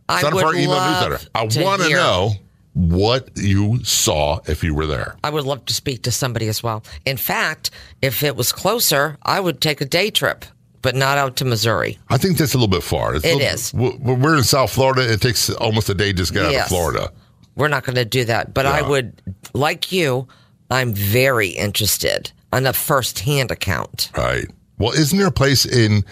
I 0.09 0.21
Sign 0.21 0.33
up 0.33 0.41
for 0.41 0.47
would 0.47 0.57
our 0.57 0.61
email 0.61 0.91
newsletter. 0.91 1.21
I 1.33 1.43
want 1.63 1.83
to 1.83 1.91
know 1.91 2.33
what 2.73 3.31
you 3.37 3.85
saw 3.85 4.41
if 4.49 4.65
you 4.65 4.75
were 4.75 4.87
there. 4.87 5.15
I 5.23 5.31
would 5.31 5.45
love 5.45 5.65
to 5.67 5.75
speak 5.75 6.03
to 6.03 6.11
somebody 6.11 6.49
as 6.49 6.61
well. 6.61 6.83
In 7.07 7.17
fact, 7.17 7.71
if 8.03 8.25
it 8.25 8.35
was 8.35 8.51
closer, 8.51 9.17
I 9.23 9.39
would 9.39 9.61
take 9.61 9.81
a 9.81 9.85
day 9.85 10.11
trip, 10.11 10.45
but 10.83 10.97
not 10.97 11.19
out 11.19 11.37
to 11.37 11.45
Missouri. 11.45 12.01
I 12.09 12.19
think 12.19 12.37
that's 12.37 12.53
a 12.55 12.59
little 12.59 12.67
bit 12.67 12.83
far. 12.83 13.15
It's 13.15 13.25
It 13.25 13.37
little- 13.37 13.55
is. 13.55 13.73
We're 13.73 14.37
in 14.37 14.43
South 14.43 14.73
Florida. 14.73 15.09
It 15.09 15.21
takes 15.21 15.49
almost 15.51 15.89
a 15.89 15.95
day 15.95 16.13
just 16.13 16.33
to 16.33 16.41
get 16.41 16.47
out 16.47 16.63
of 16.63 16.67
Florida. 16.67 17.13
We're 17.57 17.69
not 17.69 17.85
going 17.85 17.97
to 17.97 18.05
do 18.05 18.25
that. 18.25 18.53
But 18.55 18.67
I 18.67 18.83
would, 18.83 19.23
like 19.53 19.93
you, 19.93 20.27
I'm 20.71 20.93
very 20.93 21.49
interested 21.49 22.33
on 22.53 22.67
a 22.67 22.73
first-hand 22.73 23.51
account. 23.51 24.11
Right. 24.17 24.47
Well, 24.79 24.93
isn't 24.93 25.17
there 25.19 25.29
a 25.29 25.33
place 25.33 25.65
in 25.65 26.05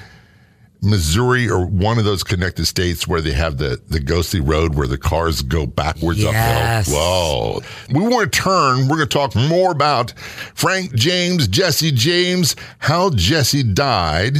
Missouri 0.85 1.49
or 1.49 1.65
one 1.67 1.99
of 1.99 2.05
those 2.05 2.25
connected 2.25 2.67
states 2.67 3.07
where 3.07 3.21
they 3.21 3.33
have 3.33 3.59
the, 3.59 3.81
the 3.89 4.01
ghostly 4.01 4.41
road 4.41 4.75
where 4.75 4.87
the 4.89 4.99
cars 4.99 5.41
go 5.43 5.67
backwards 5.67 6.21
Yes. 6.21 6.89
uphill? 6.89 7.01
Whoa. 7.01 7.61
We 7.93 8.01
want 8.03 8.33
to 8.33 8.41
turn. 8.41 8.89
We're 8.89 8.97
going 8.97 9.09
to 9.09 9.19
talk 9.19 9.35
more 9.37 9.71
about 9.73 10.13
Frank 10.55 10.95
James, 10.95 11.47
Jesse 11.49 11.93
James, 11.93 12.57
how 12.79 13.11
Jesse 13.11 13.63
died. 13.63 14.39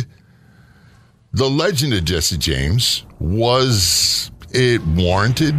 The 1.33 1.49
legend 1.49 1.95
of 1.95 2.05
Jesse 2.05 2.37
James 2.39 3.05
was 3.19 4.31
it 4.51 4.85
warranted? 4.87 5.55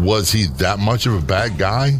Was 0.00 0.32
he 0.32 0.46
that 0.56 0.78
much 0.78 1.04
of 1.04 1.12
a 1.12 1.20
bad 1.20 1.58
guy? 1.58 1.98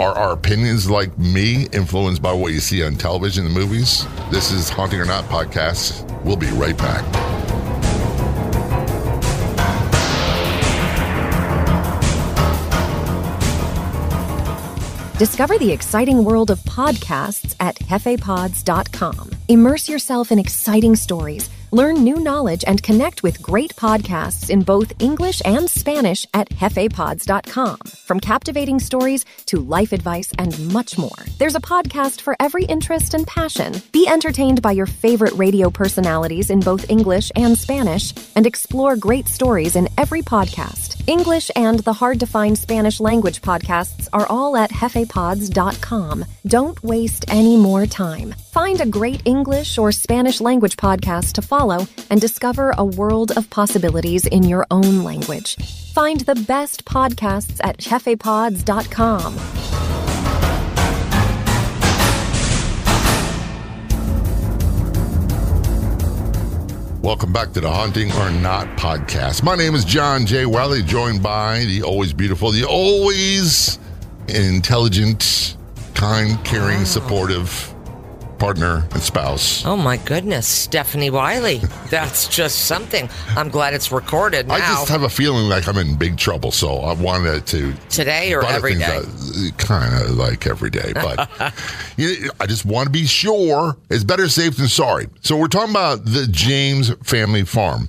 Are 0.00 0.12
our 0.12 0.32
opinions 0.32 0.90
like 0.90 1.16
me 1.16 1.68
influenced 1.72 2.20
by 2.20 2.32
what 2.32 2.52
you 2.52 2.58
see 2.58 2.82
on 2.82 2.96
television 2.96 3.46
and 3.46 3.54
movies? 3.54 4.04
This 4.32 4.50
is 4.50 4.68
Haunting 4.68 4.98
or 5.00 5.04
Not 5.04 5.22
podcast. 5.26 6.02
We'll 6.24 6.36
be 6.36 6.48
right 6.48 6.76
back. 6.76 7.04
Discover 15.16 15.58
the 15.58 15.70
exciting 15.70 16.24
world 16.24 16.50
of 16.50 16.58
podcasts 16.60 17.54
at 17.60 17.76
jefepods.com. 17.76 19.30
Immerse 19.46 19.88
yourself 19.88 20.32
in 20.32 20.40
exciting 20.40 20.96
stories, 20.96 21.48
learn 21.70 22.04
new 22.04 22.16
knowledge, 22.16 22.64
and 22.66 22.82
connect 22.82 23.22
with 23.22 23.42
great 23.42 23.76
podcasts 23.76 24.48
in 24.48 24.62
both 24.62 24.92
English 24.98 25.42
and 25.44 25.68
Spanish 25.68 26.24
at 26.32 26.48
jefepods.com. 26.48 27.78
From 28.06 28.20
captivating 28.20 28.80
stories 28.80 29.26
to 29.46 29.58
life 29.60 29.92
advice 29.92 30.32
and 30.38 30.58
much 30.72 30.96
more, 30.96 31.20
there's 31.38 31.54
a 31.54 31.60
podcast 31.60 32.22
for 32.22 32.34
every 32.40 32.64
interest 32.64 33.12
and 33.12 33.26
passion. 33.26 33.82
Be 33.92 34.08
entertained 34.08 34.62
by 34.62 34.72
your 34.72 34.86
favorite 34.86 35.34
radio 35.34 35.68
personalities 35.68 36.48
in 36.48 36.60
both 36.60 36.88
English 36.88 37.30
and 37.36 37.58
Spanish, 37.58 38.14
and 38.34 38.46
explore 38.46 38.96
great 38.96 39.28
stories 39.28 39.76
in 39.76 39.88
every 39.98 40.22
podcast. 40.22 41.02
English 41.06 41.50
and 41.54 41.80
the 41.80 41.92
hard 41.92 42.18
to 42.20 42.26
find 42.26 42.56
Spanish 42.56 42.98
language 42.98 43.42
podcasts 43.42 44.08
are 44.14 44.26
all 44.26 44.56
at 44.56 44.70
jefepods.com. 44.70 46.24
Don't 46.46 46.82
waste 46.82 47.26
any 47.28 47.58
more 47.58 47.84
time. 47.84 48.34
Find 48.52 48.80
a 48.80 48.86
great 48.86 49.20
English 49.26 49.76
or 49.76 49.92
Spanish 49.92 50.40
language 50.40 50.76
podcast 50.76 51.32
to 51.32 51.42
follow 51.42 51.57
and 51.58 52.20
discover 52.20 52.72
a 52.78 52.84
world 52.84 53.32
of 53.36 53.50
possibilities 53.50 54.24
in 54.26 54.44
your 54.44 54.64
own 54.70 55.02
language. 55.02 55.56
Find 55.92 56.20
the 56.20 56.36
best 56.36 56.84
podcasts 56.84 57.58
at 57.64 57.78
jefepods.com. 57.78 59.34
Welcome 67.02 67.32
back 67.32 67.52
to 67.54 67.60
the 67.60 67.68
Haunting 67.68 68.12
or 68.12 68.30
Not 68.30 68.68
podcast. 68.76 69.42
My 69.42 69.56
name 69.56 69.74
is 69.74 69.84
John 69.84 70.26
J. 70.26 70.46
Wiley, 70.46 70.84
joined 70.84 71.24
by 71.24 71.64
the 71.64 71.82
always 71.82 72.12
beautiful, 72.12 72.52
the 72.52 72.64
always 72.64 73.80
intelligent, 74.28 75.56
kind, 75.94 76.38
caring, 76.44 76.84
supportive 76.84 77.74
partner 78.38 78.86
and 78.92 79.02
spouse. 79.02 79.64
Oh 79.66 79.76
my 79.76 79.96
goodness, 79.96 80.46
Stephanie 80.46 81.10
Wiley. 81.10 81.58
That's 81.90 82.28
just 82.28 82.66
something. 82.66 83.08
I'm 83.30 83.48
glad 83.48 83.74
it's 83.74 83.90
recorded 83.92 84.48
now. 84.48 84.54
I 84.54 84.58
just 84.60 84.88
have 84.88 85.02
a 85.02 85.08
feeling 85.08 85.48
like 85.48 85.66
I'm 85.68 85.76
in 85.78 85.96
big 85.96 86.16
trouble, 86.16 86.50
so 86.52 86.76
I 86.78 86.92
wanted 86.94 87.46
to 87.48 87.74
Today 87.90 88.32
or 88.34 88.44
every 88.44 88.74
day? 88.76 89.00
kind 89.58 90.02
of 90.02 90.10
like 90.12 90.46
every 90.46 90.70
day, 90.70 90.92
but 90.94 91.28
you- 91.96 92.30
I 92.40 92.46
just 92.46 92.64
want 92.64 92.86
to 92.86 92.90
be 92.92 93.06
sure. 93.06 93.76
It's 93.90 94.04
better 94.04 94.28
safe 94.28 94.56
than 94.56 94.68
sorry. 94.68 95.08
So 95.20 95.36
we're 95.36 95.48
talking 95.48 95.70
about 95.70 96.04
the 96.04 96.26
James 96.30 96.90
family 97.02 97.44
farm 97.44 97.88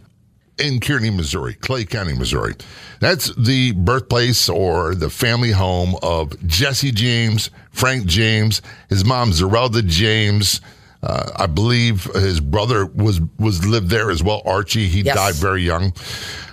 in 0.60 0.80
Kearney, 0.80 1.10
Missouri, 1.10 1.54
Clay 1.56 1.86
County, 1.86 2.14
Missouri. 2.14 2.56
That's 3.00 3.34
the 3.36 3.72
birthplace 3.74 4.50
or 4.50 4.96
the 4.96 5.10
family 5.10 5.52
home 5.52 5.96
of 6.04 6.40
Jesse 6.48 6.92
James, 6.92 7.50
Frank 7.72 8.06
James, 8.06 8.62
his 8.90 9.06
mom 9.06 9.32
Zerelda 9.32 9.86
James. 9.86 10.62
Uh, 11.02 11.32
I 11.38 11.46
believe 11.46 12.04
his 12.14 12.42
brother 12.42 12.86
was 12.86 13.22
was 13.40 13.66
lived 13.66 13.90
there 13.90 14.12
as 14.12 14.22
well. 14.22 14.42
Archie, 14.46 14.88
he 14.88 15.02
Yes. 15.02 15.16
died 15.16 15.36
very 15.36 15.64
young. 15.64 15.94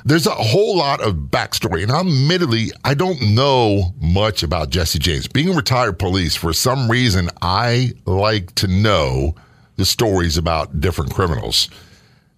There's 0.04 0.28
a 0.28 0.30
whole 0.30 0.76
lot 0.76 1.00
of 1.00 1.14
backstory, 1.16 1.82
and 1.82 1.90
admittedly, 1.90 2.70
I 2.84 2.94
don't 2.94 3.20
know 3.34 3.92
much 4.00 4.44
about 4.44 4.70
Jesse 4.70 5.00
James. 5.00 5.26
Being 5.26 5.48
a 5.48 5.52
retired 5.52 5.98
police, 5.98 6.36
for 6.36 6.52
some 6.52 6.88
reason, 6.88 7.28
I 7.42 7.94
like 8.04 8.54
to 8.56 8.68
know 8.68 9.34
the 9.74 9.84
stories 9.84 10.36
about 10.36 10.80
different 10.80 11.12
criminals. 11.12 11.68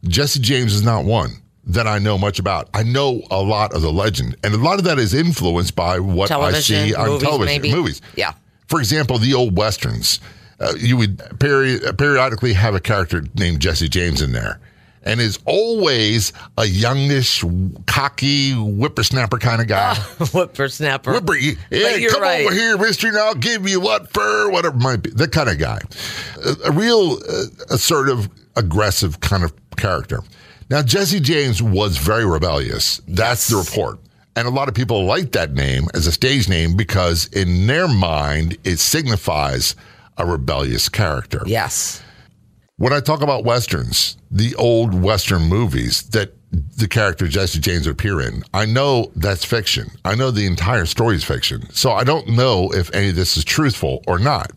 Jesse 0.05 0.41
James 0.41 0.73
is 0.73 0.83
not 0.83 1.05
one 1.05 1.33
that 1.69 1.87
I 1.87 1.99
know 1.99 2.19
much 2.19 2.39
about. 2.39 2.69
I 2.75 2.83
know 2.83 3.23
a 3.31 3.41
lot 3.41 3.75
of 3.75 3.83
the 3.83 3.93
legend, 3.93 4.37
and 4.43 4.55
a 4.55 4.59
lot 4.59 4.79
of 4.79 4.85
that 4.85 4.99
is 4.99 5.15
influenced 5.15 5.77
by 5.77 6.01
what 6.01 6.31
I 6.31 6.53
see 6.61 6.95
on 6.95 7.09
movies, 7.09 7.23
television, 7.23 7.63
maybe? 7.63 7.75
movies. 7.75 8.01
Yeah. 8.17 8.33
For 8.67 8.81
example, 8.81 9.19
the 9.19 9.35
old 9.35 9.57
westerns. 9.57 10.21
Uh, 10.61 10.73
you 10.77 10.97
would 10.97 11.19
peri- 11.39 11.79
periodically 11.97 12.53
have 12.53 12.75
a 12.75 12.81
character 12.81 13.23
named 13.37 13.61
Jesse 13.61 13.89
James 13.89 14.21
in 14.21 14.33
there, 14.33 14.59
and 15.05 15.21
is 15.21 15.39
always 15.45 16.33
a 16.57 16.65
youngish, 16.65 17.45
cocky 17.87 18.53
whippersnapper 18.55 19.39
kind 19.39 19.63
of 19.63 19.69
guy. 19.69 19.95
Whippersnapper. 20.33 21.13
Whipper, 21.13 21.37
you're 21.37 22.11
come 22.11 22.23
right. 22.23 22.45
over 22.45 22.53
here, 22.53 22.77
mister, 22.77 23.07
and 23.07 23.17
I'll 23.17 23.35
give 23.35 23.69
you 23.69 23.79
what 23.79 24.13
fur, 24.13 24.51
whatever 24.51 24.77
it 24.77 24.83
might 24.83 25.03
be. 25.03 25.11
That 25.11 25.31
kind 25.31 25.49
of 25.49 25.59
guy. 25.59 25.79
A, 26.45 26.71
a 26.71 26.73
real 26.73 27.19
uh, 27.29 27.45
assertive, 27.71 28.29
aggressive 28.57 29.21
kind 29.21 29.45
of 29.45 29.53
character. 29.77 30.23
Now, 30.71 30.83
Jesse 30.83 31.21
James 31.21 31.63
was 31.63 31.97
very 31.97 32.27
rebellious. 32.27 33.01
That's 33.09 33.49
the 33.49 33.57
report. 33.57 33.99
And 34.37 34.47
a 34.47 34.51
lot 34.51 34.69
of 34.69 34.75
people 34.75 35.05
like 35.05 35.33
that 35.33 35.55
name 35.55 35.89
as 35.95 36.07
a 36.07 36.13
stage 36.13 36.49
name 36.49 36.77
because 36.77 37.27
in 37.29 37.67
their 37.67 37.89
mind, 37.89 38.59
it 38.65 38.79
signifies 38.79 39.75
a 40.19 40.27
rebellious 40.27 40.91
character. 40.91 41.43
Yes. 41.47 42.03
When 42.77 42.93
I 42.93 43.01
talk 43.01 43.23
about 43.23 43.45
westerns, 43.45 44.19
the 44.31 44.55
old 44.57 44.95
western 44.95 45.43
movies 45.43 46.03
that 46.11 46.35
the 46.51 46.87
character 46.87 47.27
Jesse 47.27 47.61
James 47.61 47.87
would 47.87 47.95
appear 47.95 48.21
in, 48.21 48.43
I 48.53 48.67
know 48.67 49.11
that's 49.17 49.45
fiction. 49.45 49.91
I 50.05 50.15
know 50.15 50.31
the 50.31 50.47
entire 50.47 50.85
story 50.87 51.17
is 51.17 51.25
fiction. 51.25 51.69
So 51.71 51.93
I 51.93 52.05
don't 52.05 52.29
know 52.29 52.71
if 52.73 52.95
any 52.95 53.09
of 53.09 53.17
this 53.17 53.39
is 53.39 53.45
truthful 53.45 54.05
or 54.07 54.19
not. 54.19 54.53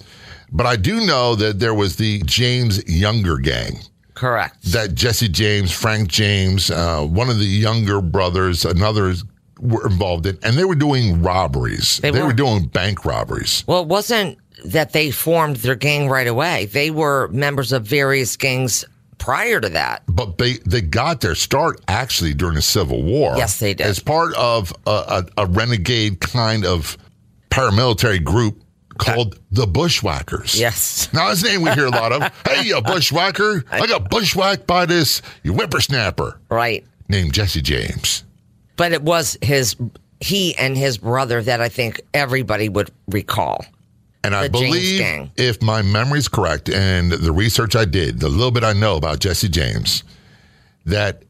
But 0.51 0.65
I 0.65 0.75
do 0.75 1.06
know 1.06 1.36
that 1.36 1.60
there 1.60 1.74
was 1.74 1.96
the 1.96 2.22
James 2.25 2.86
Younger 2.88 3.38
gang 3.38 3.80
Correct. 4.22 4.62
that 4.72 4.94
Jesse 4.94 5.28
James, 5.30 5.72
Frank 5.72 6.08
James, 6.08 6.70
uh, 6.70 7.01
one 7.01 7.32
of 7.32 7.40
the 7.40 7.46
younger 7.46 8.01
brothers, 8.01 8.66
another 8.66 9.16
were 9.60 9.88
involved 9.88 10.28
in, 10.28 10.38
and 10.44 10.56
they 10.56 10.63
were 10.63 10.75
doing 10.75 11.24
robberies. 11.24 11.98
They 11.98 12.12
were 12.12 12.28
were. 12.28 12.34
doing 12.34 12.68
bank 12.68 13.04
robberies. 13.04 13.63
Well, 13.66 13.82
it 13.82 13.88
wasn't 13.88 14.38
that 14.63 14.94
they 14.94 15.10
formed 15.10 15.56
their 15.58 15.74
gang 15.74 16.08
right 16.08 16.28
away. 16.28 16.66
They 16.68 16.92
were 16.92 17.30
members 17.30 17.72
of 17.72 17.84
various 17.84 18.38
gangs 18.38 18.86
prior 19.18 19.60
to 19.60 19.70
that. 19.70 20.04
but 20.08 20.38
they 20.38 20.54
they 20.68 20.82
got 20.82 21.22
their 21.22 21.34
start 21.34 21.82
actually 21.88 22.36
during 22.36 22.54
the 22.54 22.62
Civil 22.62 23.01
War. 23.01 23.36
Yes, 23.38 23.58
they 23.58 23.74
did. 23.74 23.88
As 23.88 23.98
part 23.98 24.36
of 24.36 24.72
a, 24.86 25.25
a, 25.38 25.44
a 25.44 25.46
renegade 25.48 26.20
kind 26.20 26.63
of 26.63 26.96
paramilitary 27.50 28.24
group 28.24 28.62
called 28.98 29.40
the 29.52 29.66
Bushwhackers. 29.68 30.60
Yes. 30.60 31.10
Now, 31.14 31.30
his 31.30 31.44
name 31.44 31.62
we 31.62 31.72
hear 31.72 31.86
a 31.88 31.90
lot 31.90 32.12
of. 32.12 32.22
hey, 32.48 32.64
you 32.64 32.82
bushwhacker! 32.82 33.64
I 33.72 33.86
got 33.88 34.10
bushwhacked 34.10 34.66
by 34.68 34.86
this 34.86 35.22
you 35.44 35.54
whippersnapper 35.54 36.40
Right. 36.50 36.86
named 37.10 37.34
Jesse 37.34 37.62
James. 37.62 38.24
But 38.78 38.94
it 38.94 39.02
was 39.02 39.38
his, 39.42 39.76
he 40.20 40.56
and 40.58 40.78
his 40.78 40.98
brother 40.98 41.42
that 41.44 41.62
I 41.62 41.70
think 41.70 42.02
everybody 42.14 42.70
would 42.70 42.92
recall. 43.08 43.66
And 44.24 44.36
I 44.36 44.48
believe, 44.48 45.30
if 45.36 45.62
my 45.62 45.82
memory's 45.82 46.28
correct, 46.28 46.70
and 46.70 47.12
the 47.12 47.32
research 47.32 47.76
I 47.76 47.86
did, 47.86 48.20
the 48.20 48.30
little 48.30 48.52
bit 48.52 48.64
I 48.64 48.74
know 48.74 48.96
about 48.96 49.20
Jesse 49.20 49.50
James, 49.50 50.04
that 50.86 51.24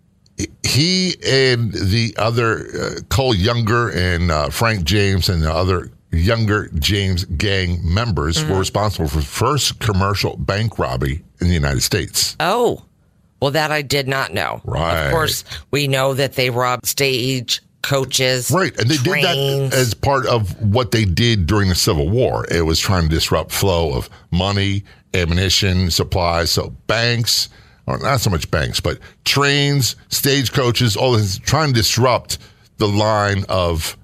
he 0.63 1.15
and 1.25 1.71
the 1.71 2.13
other 2.17 2.67
uh, 2.67 2.99
Cole 3.09 3.33
Younger 3.33 3.89
and 3.89 4.29
uh, 4.31 4.49
Frank 4.49 4.83
James 4.83 5.29
and 5.29 5.41
the 5.41 5.53
other 5.53 5.89
younger 6.11 6.69
James 6.79 7.25
gang 7.25 7.79
members 7.83 8.37
Mm-hmm. 8.37 8.51
were 8.51 8.59
responsible 8.59 9.07
for 9.07 9.17
the 9.17 9.23
first 9.25 9.79
commercial 9.79 10.37
bank 10.37 10.77
robbery 10.79 11.23
in 11.39 11.47
the 11.47 11.53
United 11.53 11.81
States. 11.81 12.35
Oh, 12.39 12.83
well, 13.41 13.51
that 13.51 13.71
I 13.71 13.81
did 13.81 14.07
not 14.07 14.33
know. 14.33 14.61
Right. 14.65 15.05
Of 15.05 15.11
course, 15.11 15.43
we 15.71 15.87
know 15.87 16.13
that 16.13 16.33
they 16.33 16.49
robbed 16.49 16.85
Stage 16.85 17.61
coaches, 17.81 18.51
Right. 18.51 18.77
And 18.79 18.87
they 18.89 18.97
trains. 18.97 19.25
did 19.25 19.71
that 19.71 19.77
as 19.77 19.93
part 19.95 20.27
of 20.27 20.61
what 20.61 20.91
they 20.91 21.03
did 21.05 21.47
during 21.47 21.69
the 21.69 21.75
Civil 21.75 22.07
War. 22.09 22.45
It 22.51 22.61
was 22.61 22.79
trying 22.79 23.03
to 23.03 23.09
disrupt 23.09 23.51
flow 23.51 23.93
of 23.95 24.07
money, 24.29 24.83
ammunition, 25.15 25.89
supplies. 25.89 26.51
So 26.51 26.69
banks, 26.85 27.49
or 27.87 27.97
not 27.97 28.21
so 28.21 28.29
much 28.29 28.51
banks, 28.51 28.79
but 28.79 28.99
trains, 29.25 29.95
stagecoaches, 30.09 30.95
all 30.95 31.13
this, 31.13 31.39
trying 31.39 31.69
to 31.69 31.73
disrupt 31.73 32.37
the 32.77 32.87
line 32.87 33.43
of 33.49 33.97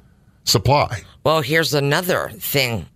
supply. 0.48 1.01
Well, 1.24 1.42
here's 1.42 1.74
another 1.74 2.32
thing. 2.39 2.88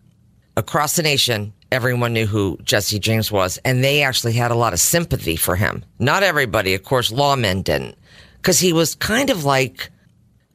Across 0.57 0.95
the 0.95 1.03
nation, 1.03 1.53
everyone 1.71 2.13
knew 2.13 2.25
who 2.25 2.57
Jesse 2.63 2.99
James 2.99 3.31
was, 3.31 3.57
and 3.63 3.83
they 3.83 4.03
actually 4.03 4.33
had 4.33 4.51
a 4.51 4.55
lot 4.55 4.73
of 4.73 4.79
sympathy 4.79 5.35
for 5.35 5.55
him. 5.55 5.83
Not 5.99 6.23
everybody, 6.23 6.73
of 6.73 6.83
course, 6.83 7.11
lawmen 7.11 7.63
didn't, 7.63 7.97
because 8.37 8.59
he 8.59 8.73
was 8.73 8.95
kind 8.95 9.29
of 9.29 9.45
like 9.45 9.89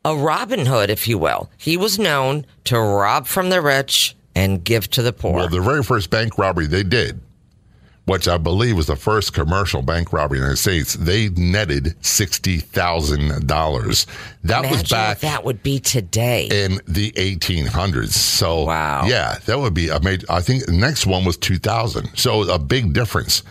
a 0.04 0.16
Robin 0.16 0.66
Hood, 0.66 0.90
if 0.90 1.08
you 1.08 1.18
will. 1.18 1.50
He 1.56 1.76
was 1.76 1.98
known 1.98 2.46
to 2.64 2.78
rob 2.78 3.26
from 3.26 3.50
the 3.50 3.60
rich 3.60 4.16
and 4.34 4.62
give 4.62 4.88
to 4.90 5.02
the 5.02 5.12
poor. 5.12 5.34
Well, 5.34 5.48
the 5.48 5.60
very 5.60 5.82
first 5.82 6.10
bank 6.10 6.38
robbery 6.38 6.66
they 6.66 6.82
did, 6.82 7.20
which 8.06 8.26
I 8.28 8.38
believe 8.38 8.76
was 8.76 8.86
the 8.86 8.96
first 8.96 9.32
commercial 9.34 9.82
bank 9.82 10.12
robbery 10.12 10.38
in 10.38 10.42
the 10.42 10.46
United 10.46 10.60
States, 10.62 10.94
they 10.94 11.28
netted 11.30 11.96
$60,000. 12.02 14.06
That 14.44 14.58
Imagine 14.60 14.70
was 14.78 14.88
back 14.88 15.18
that 15.20 15.44
would 15.44 15.62
be 15.62 15.78
today. 15.80 16.48
in 16.50 16.80
the 16.86 17.12
1800s. 17.12 18.12
So, 18.14 18.64
Wow. 18.64 19.04
yeah, 19.06 19.38
that 19.46 19.58
would 19.58 19.74
be 19.74 19.88
a 19.88 20.00
major. 20.00 20.26
I 20.30 20.40
think 20.40 20.66
the 20.66 20.72
next 20.72 21.06
one 21.06 21.24
was 21.24 21.36
2000. 21.36 22.10
So, 22.16 22.42
a 22.48 22.58
big 22.58 22.92
difference. 22.92 23.42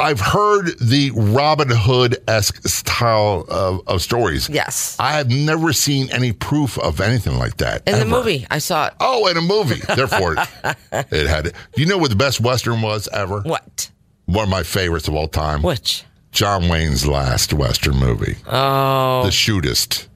I've 0.00 0.20
heard 0.20 0.78
the 0.80 1.10
Robin 1.14 1.68
Hood 1.70 2.16
esque 2.28 2.66
style 2.68 3.44
of, 3.48 3.80
of 3.86 4.02
stories. 4.02 4.48
Yes. 4.48 4.96
I 4.98 5.12
have 5.12 5.28
never 5.30 5.72
seen 5.72 6.08
any 6.10 6.32
proof 6.32 6.78
of 6.78 7.00
anything 7.00 7.38
like 7.38 7.56
that. 7.58 7.82
In 7.86 7.98
the 7.98 8.04
movie, 8.04 8.46
I 8.50 8.58
saw 8.58 8.86
it. 8.86 8.94
Oh, 9.00 9.26
in 9.26 9.36
a 9.36 9.40
movie. 9.42 9.80
Therefore, 9.94 10.36
it 10.92 11.26
had. 11.26 11.44
Do 11.74 11.82
you 11.82 11.86
know 11.86 11.98
what 11.98 12.10
the 12.10 12.16
best 12.16 12.40
Western 12.40 12.80
was 12.82 13.08
ever? 13.12 13.40
What? 13.40 13.90
One 14.26 14.44
of 14.44 14.50
my 14.50 14.62
favorites 14.62 15.08
of 15.08 15.14
all 15.14 15.28
time. 15.28 15.62
Which? 15.62 16.04
John 16.32 16.68
Wayne's 16.68 17.06
last 17.06 17.52
Western 17.52 17.96
movie. 17.96 18.36
Oh, 18.46 19.22
The 19.24 19.30
Shootist. 19.30 20.06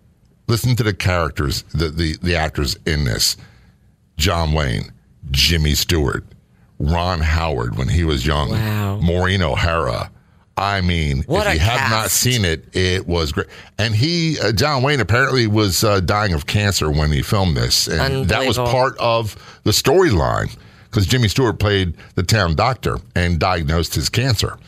Listen 0.47 0.77
to 0.77 0.83
the 0.83 0.93
characters, 0.93 1.63
the, 1.75 1.89
the, 1.89 2.17
the 2.23 2.37
actors 2.37 2.77
in 2.85 3.05
this. 3.05 3.37
John 4.19 4.53
Wayne, 4.53 4.93
Jimmy 5.31 5.75
Stewart, 5.75 6.25
Ron 6.83 7.21
Howard 7.21 7.77
when 7.79 7.89
he 7.89 8.05
was 8.05 8.27
young, 8.27 8.51
Wow. 8.51 8.97
Maureen 8.97 9.43
O'Hara. 9.43 10.11
I 10.57 10.81
mean, 10.83 11.23
What 11.27 11.47
if 11.47 11.55
you 11.55 11.61
have 11.61 11.91
not 11.91 12.11
seen 12.11 12.45
it, 12.45 12.77
it 12.77 13.07
was 13.07 13.33
great. 13.33 13.47
And 13.79 13.95
he, 13.95 14.39
uh, 14.39 14.53
John 14.53 14.83
Wayne, 14.83 15.01
apparently 15.01 15.47
was 15.47 15.83
uh, 15.83 16.01
dying 16.01 16.35
of 16.35 16.47
cancer 16.47 16.91
when 16.91 17.11
he 17.11 17.23
filmed 17.23 17.57
this, 17.57 17.89
and 17.89 18.29
that 18.29 18.47
was 18.47 18.59
part 18.59 18.97
of 18.99 19.35
the 19.65 19.71
storyline 19.71 20.55
because 20.85 21.07
Jimmy 21.07 21.29
Stewart 21.29 21.59
played 21.59 21.95
the 22.17 22.23
town 22.23 22.55
doctor 22.55 22.99
and 23.15 23.39
diagnosed 23.39 23.95
his 23.95 24.11
cancer. 24.11 24.59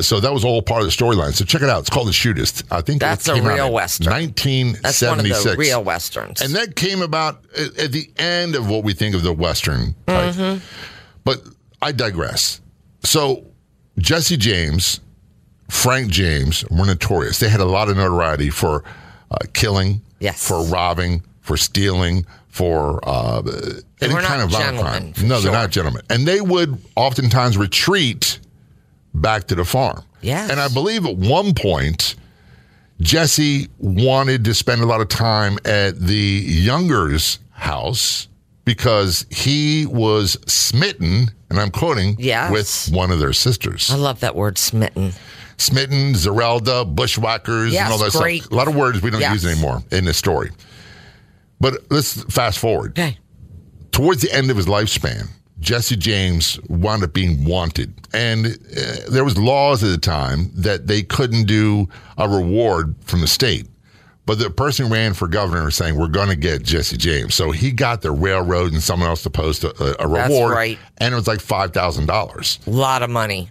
So 0.00 0.18
that 0.18 0.32
was 0.32 0.44
all 0.44 0.62
part 0.62 0.80
of 0.80 0.86
the 0.86 0.92
storyline. 0.92 1.34
So 1.34 1.44
check 1.44 1.60
it 1.62 1.68
out. 1.68 1.80
It's 1.80 1.90
called 1.90 2.08
The 2.08 2.12
Shootist. 2.12 2.64
I 2.72 2.80
think 2.80 3.00
That's 3.00 3.28
a 3.28 3.34
real 3.34 3.70
Western. 3.72 4.10
1976. 4.12 4.82
that's 4.82 5.02
one 5.02 5.20
of 5.20 5.44
the 5.44 5.56
real 5.56 5.84
westerns. 5.84 6.40
And 6.40 6.54
that 6.54 6.74
came 6.74 7.02
about 7.02 7.44
at, 7.56 7.78
at 7.78 7.92
the 7.92 8.10
end 8.16 8.56
of 8.56 8.68
what 8.68 8.82
we 8.82 8.92
think 8.94 9.14
of 9.14 9.22
the 9.22 9.32
Western 9.32 9.94
type. 10.06 10.34
Mm-hmm. 10.34 10.64
But 11.22 11.42
I 11.84 11.92
digress. 11.92 12.60
So 13.02 13.44
Jesse 13.98 14.36
James, 14.38 15.00
Frank 15.68 16.10
James 16.10 16.64
were 16.70 16.86
notorious. 16.86 17.38
They 17.40 17.48
had 17.48 17.60
a 17.60 17.64
lot 17.66 17.88
of 17.90 17.96
notoriety 17.96 18.50
for 18.50 18.82
uh, 19.30 19.36
killing, 19.52 20.00
Yes. 20.20 20.46
for 20.48 20.62
robbing, 20.64 21.22
for 21.40 21.56
stealing, 21.58 22.24
for 22.48 23.00
uh, 23.06 23.42
any 24.00 24.14
kind 24.14 24.40
of 24.42 24.50
violent 24.50 24.80
crime. 24.80 25.12
No, 25.28 25.40
they're 25.40 25.52
not 25.52 25.70
gentlemen. 25.70 26.02
And 26.08 26.26
they 26.26 26.40
would 26.40 26.78
oftentimes 26.96 27.58
retreat 27.58 28.38
back 29.12 29.46
to 29.48 29.54
the 29.54 29.64
farm. 29.64 30.02
Yes. 30.22 30.50
And 30.50 30.58
I 30.60 30.68
believe 30.68 31.04
at 31.04 31.16
one 31.16 31.52
point, 31.52 32.14
Jesse 33.00 33.68
wanted 33.78 34.44
to 34.46 34.54
spend 34.54 34.80
a 34.80 34.86
lot 34.86 35.00
of 35.02 35.08
time 35.08 35.58
at 35.64 35.98
the 36.00 36.14
Younger's 36.46 37.40
house 37.50 38.28
because 38.64 39.26
he 39.30 39.86
was 39.86 40.36
smitten, 40.46 41.30
and 41.50 41.58
I'm 41.60 41.70
quoting, 41.70 42.16
Yes. 42.18 42.50
with 42.50 42.94
one 42.96 43.10
of 43.10 43.18
their 43.18 43.32
sisters. 43.32 43.90
I 43.90 43.96
love 43.96 44.20
that 44.20 44.34
word, 44.34 44.56
smitten. 44.58 45.12
Smitten, 45.56 46.14
Zerelda, 46.14 46.84
bushwhackers, 46.94 47.72
Yes, 47.72 47.84
and 47.84 47.92
all 47.92 47.98
that 47.98 48.12
great. 48.12 48.42
stuff. 48.42 48.52
A 48.52 48.54
lot 48.56 48.68
of 48.68 48.74
words 48.74 49.00
we 49.02 49.10
don't 49.10 49.20
Yes. 49.20 49.34
use 49.34 49.46
anymore 49.46 49.82
in 49.92 50.04
this 50.04 50.16
story. 50.16 50.50
But 51.60 51.84
let's 51.90 52.22
fast 52.24 52.58
forward. 52.58 52.98
Okay. 52.98 53.18
Towards 53.92 54.22
the 54.22 54.32
end 54.32 54.50
of 54.50 54.56
his 54.56 54.66
lifespan, 54.66 55.28
Jesse 55.60 55.96
James 55.96 56.58
wound 56.68 57.04
up 57.04 57.12
being 57.14 57.44
wanted, 57.44 57.94
and 58.12 58.46
uh, 58.46 58.50
there 59.08 59.24
was 59.24 59.38
laws 59.38 59.82
at 59.84 59.90
the 59.90 59.98
time 59.98 60.50
that 60.54 60.88
they 60.88 61.02
couldn't 61.02 61.44
do 61.44 61.88
a 62.18 62.28
reward 62.28 62.96
from 63.04 63.20
the 63.20 63.26
state. 63.28 63.66
But 64.26 64.38
the 64.38 64.48
person 64.48 64.86
who 64.86 64.92
ran 64.92 65.12
for 65.12 65.28
governor 65.28 65.64
was 65.64 65.74
saying, 65.74 65.96
"We're 65.96 66.08
going 66.08 66.28
to 66.28 66.36
get 66.36 66.62
Jesse 66.62 66.96
James." 66.96 67.34
So 67.34 67.50
he 67.50 67.70
got 67.70 68.02
the 68.02 68.10
railroad 68.10 68.72
and 68.72 68.82
someone 68.82 69.08
else 69.08 69.22
to 69.24 69.30
post 69.30 69.64
a, 69.64 70.02
a, 70.02 70.08
reward, 70.08 70.52
right. 70.52 70.78
and 70.98 71.12
it 71.12 71.16
was 71.16 71.26
like 71.26 71.40
five 71.40 71.72
thousand 71.72 72.06
dollars. 72.06 72.58
A 72.66 72.70
lot 72.70 73.02
of 73.02 73.10
money. 73.10 73.50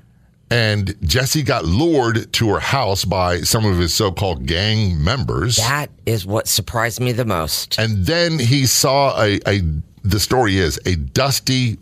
And 0.49 0.95
Jesse 1.01 1.41
got 1.41 1.65
lured 1.65 2.31
to 2.33 2.49
her 2.49 2.59
house 2.59 3.05
by 3.05 3.41
some 3.41 3.65
of 3.65 3.79
his 3.79 3.91
so-called 3.91 4.45
gang 4.45 5.03
members. 5.03 5.55
That 5.55 5.89
is 6.05 6.27
what 6.27 6.47
surprised 6.47 6.99
me 6.99 7.11
the 7.11 7.25
most. 7.25 7.79
And 7.79 8.05
then 8.05 8.37
he 8.37 8.67
saw 8.67 9.19
a, 9.19 9.39
a 9.47 9.61
the 10.03 10.19
story 10.19 10.57
is 10.57 10.79
a 10.85 10.95
dusty 10.95 11.79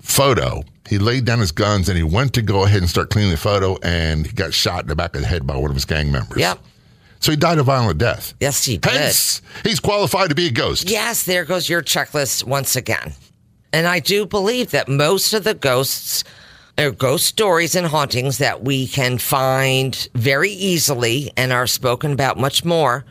photo. 0.00 0.62
He 0.88 0.98
laid 0.98 1.24
down 1.24 1.38
his 1.40 1.52
guns 1.52 1.88
and 1.88 1.96
he 1.96 2.04
went 2.04 2.34
to 2.34 2.42
go 2.42 2.64
ahead 2.64 2.80
and 2.80 2.88
start 2.88 3.10
cleaning 3.10 3.30
the 3.30 3.36
photo 3.36 3.76
and 3.82 4.26
he 4.26 4.32
got 4.32 4.52
shot 4.52 4.82
in 4.82 4.88
the 4.88 4.96
back 4.96 5.16
of 5.16 5.22
the 5.22 5.26
head 5.26 5.46
by 5.46 5.56
one 5.56 5.70
of 5.70 5.74
his 5.74 5.84
gang 5.84 6.12
members. 6.12 6.38
Yep. 6.38 6.58
So 7.22 7.30
he 7.30 7.36
died 7.36 7.58
a 7.58 7.62
violent 7.62 7.98
death. 7.98 8.34
Yes, 8.40 8.64
he 8.64 8.78
did. 8.78 8.90
Hence, 8.90 9.42
he's 9.62 9.78
qualified 9.78 10.30
to 10.30 10.34
be 10.34 10.48
a 10.48 10.50
ghost. 10.50 10.90
Yes, 10.90 11.22
there 11.22 11.44
goes 11.44 11.68
your 11.68 11.80
checklist 11.80 12.42
once 12.42 12.74
again. 12.74 13.14
And 13.72 13.86
I 13.86 14.00
do 14.00 14.26
believe 14.26 14.72
that 14.72 14.88
most 14.88 15.32
of 15.32 15.44
the 15.44 15.54
ghosts 15.54 16.24
or 16.76 16.90
ghost 16.90 17.26
stories 17.26 17.76
and 17.76 17.86
hauntings 17.86 18.38
that 18.38 18.64
we 18.64 18.88
can 18.88 19.18
find 19.18 20.08
very 20.14 20.50
easily 20.50 21.30
and 21.36 21.52
are 21.52 21.68
spoken 21.68 22.12
about 22.12 22.38
much 22.38 22.64
more 22.64 23.04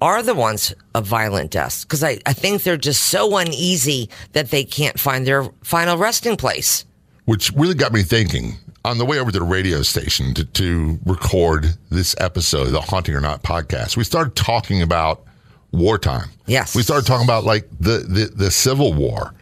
are 0.00 0.22
the 0.22 0.34
ones 0.34 0.72
of 0.94 1.04
violent 1.04 1.50
deaths. 1.50 1.84
Because 1.84 2.02
I, 2.02 2.18
I 2.24 2.32
think 2.32 2.62
they're 2.62 2.78
just 2.78 3.02
so 3.04 3.36
uneasy 3.36 4.08
that 4.32 4.50
they 4.50 4.64
can't 4.64 4.98
find 4.98 5.26
their 5.26 5.44
final 5.62 5.98
resting 5.98 6.38
place. 6.38 6.86
Which 7.26 7.52
really 7.52 7.74
got 7.74 7.92
me 7.92 8.02
thinking. 8.02 8.56
On 8.82 8.96
the 8.96 9.04
way 9.04 9.18
over 9.18 9.30
to 9.30 9.38
the 9.38 9.44
radio 9.44 9.82
station 9.82 10.32
to, 10.34 10.44
to 10.44 10.98
record 11.04 11.66
this 11.90 12.14
episode, 12.18 12.66
the 12.68 12.80
Haunting 12.80 13.14
or 13.14 13.20
Not 13.20 13.42
podcast, 13.42 13.96
we 13.96 14.04
started 14.04 14.34
talking 14.34 14.80
about 14.80 15.22
wartime. 15.70 16.30
Yes. 16.46 16.74
We 16.74 16.82
started 16.82 17.06
talking 17.06 17.26
about 17.26 17.44
like 17.44 17.68
the, 17.78 17.98
the, 17.98 18.32
the 18.34 18.50
Civil 18.50 18.94
War, 18.94 19.34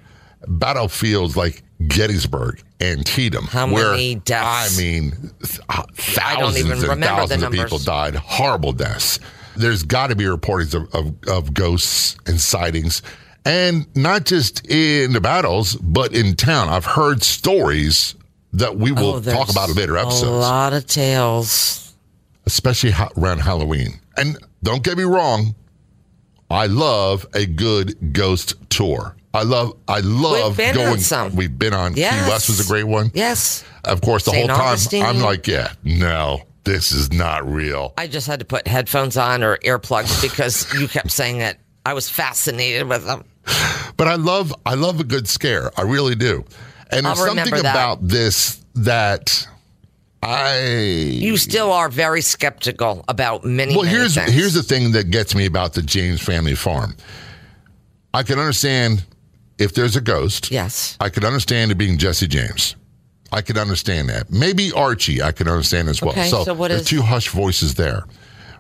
battlefields 0.48 1.37
like 1.37 1.62
Gettysburg, 1.87 2.61
Antietam, 2.81 3.44
How 3.44 3.72
where 3.72 3.92
many 3.92 4.16
deaths? 4.16 4.77
I 4.77 4.83
mean, 4.83 5.12
th- 5.42 5.61
uh, 5.68 5.85
thousands 5.94 6.59
even 6.59 6.72
and 6.72 6.83
remember 6.83 7.07
thousands 7.07 7.42
of 7.44 7.53
people 7.53 7.79
died. 7.79 8.16
Horrible 8.16 8.72
deaths. 8.72 9.20
There's 9.57 9.85
got 9.85 10.09
to 10.09 10.16
be 10.16 10.24
reportings 10.24 10.74
of, 10.74 10.92
of, 10.94 11.14
of 11.29 11.55
ghosts 11.55 12.16
and 12.27 12.40
sightings, 12.40 13.03
and 13.44 13.87
not 13.96 14.24
just 14.24 14.66
in 14.68 15.12
the 15.12 15.20
battles, 15.20 15.77
but 15.77 16.12
in 16.12 16.35
town. 16.35 16.68
I've 16.68 16.85
heard 16.85 17.22
stories 17.22 18.16
that 18.54 18.76
we 18.76 18.92
will 18.92 19.14
Oh, 19.16 19.20
talk 19.20 19.50
about 19.50 19.68
in 19.68 19.74
later 19.76 19.96
episodes. 19.96 20.22
A 20.22 20.30
lot 20.30 20.72
of 20.72 20.87
tales. 20.87 21.94
especially 22.46 22.92
around 23.18 23.38
Halloween. 23.40 24.00
And 24.16 24.38
don't 24.62 24.82
get 24.82 24.96
me 24.96 25.04
wrong, 25.04 25.54
I 26.50 26.66
love 26.66 27.26
a 27.34 27.44
good 27.46 28.12
ghost 28.14 28.54
tour. 28.70 29.14
I 29.34 29.42
love, 29.42 29.76
I 29.87 30.00
love 30.00 30.56
We've 30.56 30.74
been 30.74 30.78
on 30.78 30.98
going. 30.98 31.37
We've 31.37 31.58
been 31.58 31.74
on 31.74 31.94
Yes. 31.94 32.24
Key 32.24 32.30
West 32.30 32.48
was 32.48 32.61
a 32.61 32.66
great 32.66 32.84
one. 32.84 33.11
Yes. 33.12 33.64
Of 33.84 34.00
course, 34.00 34.24
the 34.24 34.30
St. 34.30 34.48
whole 34.48 34.56
time 34.58 34.66
Augustine. 34.68 35.04
I'm 35.04 35.20
like, 35.20 35.46
yeah, 35.46 35.72
no, 35.84 36.40
this 36.64 36.90
is 36.90 37.12
not 37.12 37.46
real. 37.46 37.92
I 37.98 38.06
just 38.06 38.26
had 38.26 38.38
to 38.40 38.46
put 38.46 38.66
headphones 38.66 39.18
on 39.18 39.42
or 39.42 39.58
earplugs 39.58 40.22
because 40.22 40.72
you 40.80 40.88
kept 40.88 41.11
saying 41.11 41.38
that 41.40 41.58
I 41.84 41.92
was 41.92 42.08
fascinated 42.08 42.88
with 42.88 43.04
them. 43.04 43.24
But 43.98 44.08
I 44.08 44.14
love, 44.14 44.54
I 44.64 44.74
love 44.74 45.00
a 45.00 45.04
good 45.04 45.28
scare. 45.28 45.70
I 45.78 45.82
really 45.82 46.14
do. 46.14 46.44
And 46.90 47.07
I'll 47.07 47.14
there's 47.14 47.29
something 47.29 47.62
that. 47.62 47.72
about 47.74 48.07
this 48.07 48.64
that 48.74 49.46
I 50.22 50.61
You 50.66 51.37
still 51.37 51.72
are 51.72 51.88
very 51.88 52.20
skeptical 52.22 53.05
about 53.09 53.44
many. 53.44 53.74
Well, 53.74 53.85
many 53.85 53.96
here's 53.96 54.14
things. 54.14 54.33
here's 54.33 54.55
the 54.55 54.62
thing 54.62 54.92
that 54.92 55.11
gets 55.11 55.35
me 55.35 55.46
about 55.46 55.74
the 55.74 55.83
James 55.83 56.20
family 56.22 56.55
farm. 56.55 56.96
I 58.14 58.22
can 58.22 58.38
understand 58.38 59.05
if 59.59 59.74
there's 59.74 59.96
a 59.96 60.01
ghost. 60.01 60.51
yes. 60.51 60.96
I 61.01 61.09
could 61.09 61.24
understand 61.24 61.70
it 61.70 61.77
being 61.77 61.98
Jesse 61.98 62.27
James. 62.27 62.74
I 63.31 63.42
could 63.42 63.59
understand 63.59 64.09
that. 64.09 64.31
Maybe 64.31 64.72
Archie, 64.72 65.20
I 65.22 65.33
could 65.33 65.48
understand 65.48 65.88
as 65.88 66.01
well. 66.01 66.12
Okay, 66.12 66.29
so 66.29 66.55
what 66.55 66.68
there's 66.68 66.83
is- 66.83 66.88
two 66.88 67.03
hush 67.03 67.29
voices 67.29 67.74
there. 67.74 68.05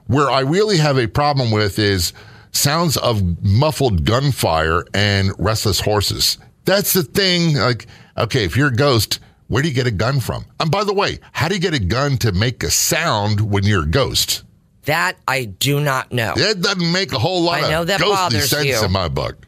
Where 0.06 0.30
I 0.30 0.40
really 0.40 0.78
have 0.78 0.98
a 0.98 1.06
problem 1.06 1.50
with 1.50 1.78
is 1.78 2.12
sounds 2.52 2.96
of 2.96 3.42
muffled 3.42 4.04
gunfire 4.04 4.84
and 4.94 5.32
restless 5.38 5.80
horses. 5.80 6.38
That's 6.68 6.92
the 6.92 7.02
thing. 7.02 7.54
Like, 7.54 7.86
okay, 8.16 8.44
if 8.44 8.56
you're 8.56 8.68
a 8.68 8.74
ghost, 8.76 9.20
where 9.48 9.62
do 9.62 9.68
you 9.68 9.74
get 9.74 9.86
a 9.86 9.90
gun 9.90 10.20
from? 10.20 10.44
And 10.60 10.70
by 10.70 10.84
the 10.84 10.92
way, 10.92 11.18
how 11.32 11.48
do 11.48 11.54
you 11.54 11.60
get 11.60 11.72
a 11.74 11.78
gun 11.78 12.18
to 12.18 12.32
make 12.32 12.62
a 12.62 12.70
sound 12.70 13.40
when 13.40 13.64
you're 13.64 13.84
a 13.84 13.86
ghost? 13.86 14.44
That 14.84 15.16
I 15.26 15.44
do 15.46 15.80
not 15.80 16.12
know. 16.12 16.34
That 16.36 16.60
doesn't 16.60 16.92
make 16.92 17.12
a 17.12 17.18
whole 17.18 17.42
lot 17.42 17.64
I 17.64 17.70
know 17.70 17.80
of 17.82 17.86
that 17.88 18.00
ghostly 18.00 18.14
bothers 18.14 18.50
sense 18.50 18.66
you. 18.66 18.84
in 18.84 18.92
my 18.92 19.08
book. 19.08 19.46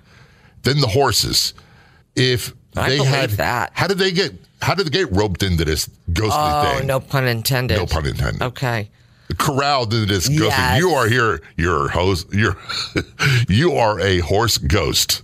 Then 0.63 0.81
the 0.81 0.87
horses. 0.87 1.55
If 2.17 2.55
I 2.77 2.89
they 2.89 2.97
believe 2.99 3.11
had 3.13 3.31
that. 3.33 3.73
how 3.75 3.87
did 3.87 3.99
they 3.99 4.13
get 4.13 4.33
how 4.63 4.75
did 4.75 4.87
they 4.87 4.91
get 4.91 5.13
roped 5.13 5.43
into 5.43 5.65
this 5.65 5.89
ghostly 6.13 6.31
Oh, 6.35 6.77
thing? 6.79 6.87
no 6.87 7.01
pun 7.01 7.27
intended. 7.27 7.77
No 7.79 7.87
pun 7.87 8.07
intended. 8.07 8.43
Okay. 8.43 8.91
Corralled 9.39 9.95
into 9.95 10.07
this 10.07 10.27
ghostly. 10.29 10.47
Yes. 10.49 10.79
You 10.81 10.91
are 10.91 11.07
here. 11.09 11.41
You're 11.57 11.87
a 11.87 11.91
host. 11.91 12.33
You're 12.33 12.57
you 13.49 13.73
are 13.75 13.99
a 14.01 14.19
horse 14.21 14.59
ghost. 14.59 15.23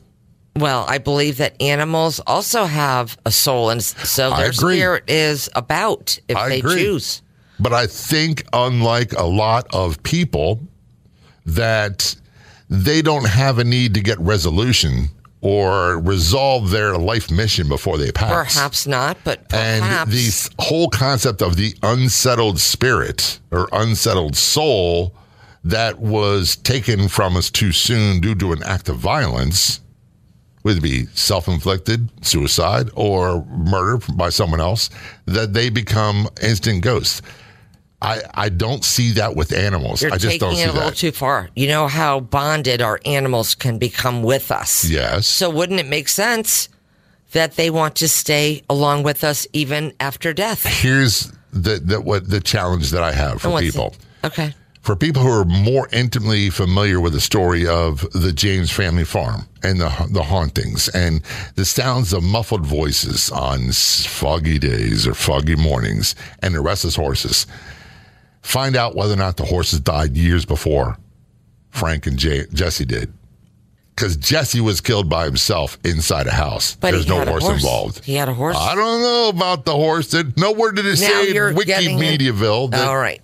Well, 0.56 0.84
I 0.88 0.98
believe 0.98 1.36
that 1.38 1.60
animals 1.60 2.20
also 2.26 2.64
have 2.64 3.18
a 3.26 3.30
soul, 3.30 3.70
and 3.70 3.82
so 3.82 4.30
their 4.36 4.52
spirit 4.52 5.04
is 5.08 5.48
about 5.54 6.18
if 6.28 6.36
I 6.36 6.48
they 6.48 6.58
agree. 6.60 6.82
choose. 6.82 7.22
But 7.60 7.72
I 7.72 7.86
think, 7.86 8.44
unlike 8.52 9.12
a 9.12 9.24
lot 9.24 9.66
of 9.74 10.02
people, 10.02 10.60
that 11.44 12.14
they 12.68 13.02
don't 13.02 13.26
have 13.28 13.58
a 13.58 13.64
need 13.64 13.94
to 13.94 14.00
get 14.00 14.18
resolution 14.18 15.08
or 15.42 16.00
resolve 16.00 16.70
their 16.70 16.96
life 16.98 17.30
mission 17.30 17.68
before 17.68 17.98
they 17.98 18.10
pass. 18.10 18.54
Perhaps 18.54 18.86
not, 18.86 19.16
but 19.24 19.40
And 19.52 19.82
perhaps. 19.82 20.48
the 20.48 20.54
whole 20.58 20.88
concept 20.88 21.40
of 21.42 21.56
the 21.56 21.74
unsettled 21.82 22.58
spirit 22.58 23.38
or 23.52 23.68
unsettled 23.72 24.36
soul 24.36 25.14
that 25.62 25.98
was 26.00 26.56
taken 26.56 27.08
from 27.08 27.36
us 27.36 27.50
too 27.50 27.70
soon 27.72 28.20
due 28.20 28.34
to 28.36 28.52
an 28.52 28.62
act 28.64 28.88
of 28.88 28.96
violence, 28.96 29.80
whether 30.66 30.78
it 30.78 30.82
be 30.82 31.06
self 31.14 31.46
inflicted, 31.46 32.10
suicide, 32.26 32.90
or 32.96 33.44
murder 33.44 34.04
by 34.16 34.30
someone 34.30 34.60
else, 34.60 34.90
that 35.26 35.52
they 35.52 35.70
become 35.70 36.28
instant 36.42 36.82
ghosts. 36.82 37.22
I, 38.02 38.22
I 38.34 38.48
don't 38.48 38.84
see 38.84 39.12
that 39.12 39.36
with 39.36 39.52
animals. 39.52 40.02
You're 40.02 40.12
I 40.12 40.16
just 40.16 40.24
taking 40.24 40.40
don't 40.40 40.56
see 40.56 40.62
it 40.62 40.70
a 40.70 40.72
little 40.72 40.90
that. 40.90 40.96
too 40.96 41.12
far. 41.12 41.50
You 41.54 41.68
know 41.68 41.86
how 41.86 42.18
bonded 42.18 42.82
our 42.82 42.98
animals 43.06 43.54
can 43.54 43.78
become 43.78 44.24
with 44.24 44.50
us. 44.50 44.84
yes. 44.84 45.28
So 45.28 45.48
wouldn't 45.50 45.78
it 45.78 45.86
make 45.86 46.08
sense 46.08 46.68
that 47.30 47.52
they 47.54 47.70
want 47.70 47.94
to 47.96 48.08
stay 48.08 48.62
along 48.68 49.04
with 49.04 49.22
us 49.22 49.46
even 49.52 49.92
after 50.00 50.32
death? 50.32 50.66
Here's 50.66 51.32
the, 51.52 51.78
the 51.78 52.00
what 52.00 52.28
the 52.28 52.40
challenge 52.40 52.90
that 52.90 53.04
I 53.04 53.12
have 53.12 53.40
for 53.40 53.50
What's 53.50 53.66
people. 53.66 53.94
it? 54.24 54.26
Okay. 54.26 54.54
For 54.86 54.94
people 54.94 55.20
who 55.20 55.28
are 55.28 55.44
more 55.44 55.88
intimately 55.92 56.48
familiar 56.48 57.00
with 57.00 57.12
the 57.12 57.20
story 57.20 57.66
of 57.66 58.08
the 58.12 58.32
James 58.32 58.70
family 58.70 59.04
farm 59.04 59.48
and 59.64 59.80
the 59.80 59.88
the 60.12 60.22
hauntings 60.22 60.88
and 60.90 61.22
the 61.56 61.64
sounds 61.64 62.12
of 62.12 62.22
muffled 62.22 62.64
voices 62.64 63.28
on 63.30 63.72
foggy 63.72 64.60
days 64.60 65.04
or 65.04 65.12
foggy 65.12 65.56
mornings 65.56 66.14
and 66.40 66.54
the 66.54 66.60
restless 66.60 66.94
horses, 66.94 67.48
find 68.42 68.76
out 68.76 68.94
whether 68.94 69.14
or 69.14 69.16
not 69.16 69.36
the 69.36 69.44
horses 69.44 69.80
died 69.80 70.16
years 70.16 70.44
before 70.44 70.96
Frank 71.70 72.06
and 72.06 72.16
Jay, 72.16 72.44
Jesse 72.52 72.84
did. 72.84 73.12
Because 73.96 74.16
Jesse 74.16 74.60
was 74.60 74.80
killed 74.80 75.08
by 75.08 75.24
himself 75.24 75.78
inside 75.82 76.28
a 76.28 76.30
house. 76.30 76.76
But 76.76 76.92
There's 76.92 77.08
no 77.08 77.24
horse, 77.24 77.42
horse. 77.42 77.56
involved. 77.62 78.04
He 78.04 78.14
had 78.14 78.28
a 78.28 78.34
horse. 78.34 78.54
I 78.56 78.74
don't 78.76 79.00
know 79.00 79.30
about 79.30 79.64
the 79.64 79.72
horse. 79.74 80.14
Nowhere 80.36 80.70
did 80.72 80.84
it 80.86 81.00
Now 81.00 81.06
say 81.08 81.32
you're 81.32 81.52
getting 81.54 81.98
in- 81.98 82.18
Wikimediaville. 82.18 82.74
All 82.74 82.96
right. 82.96 83.20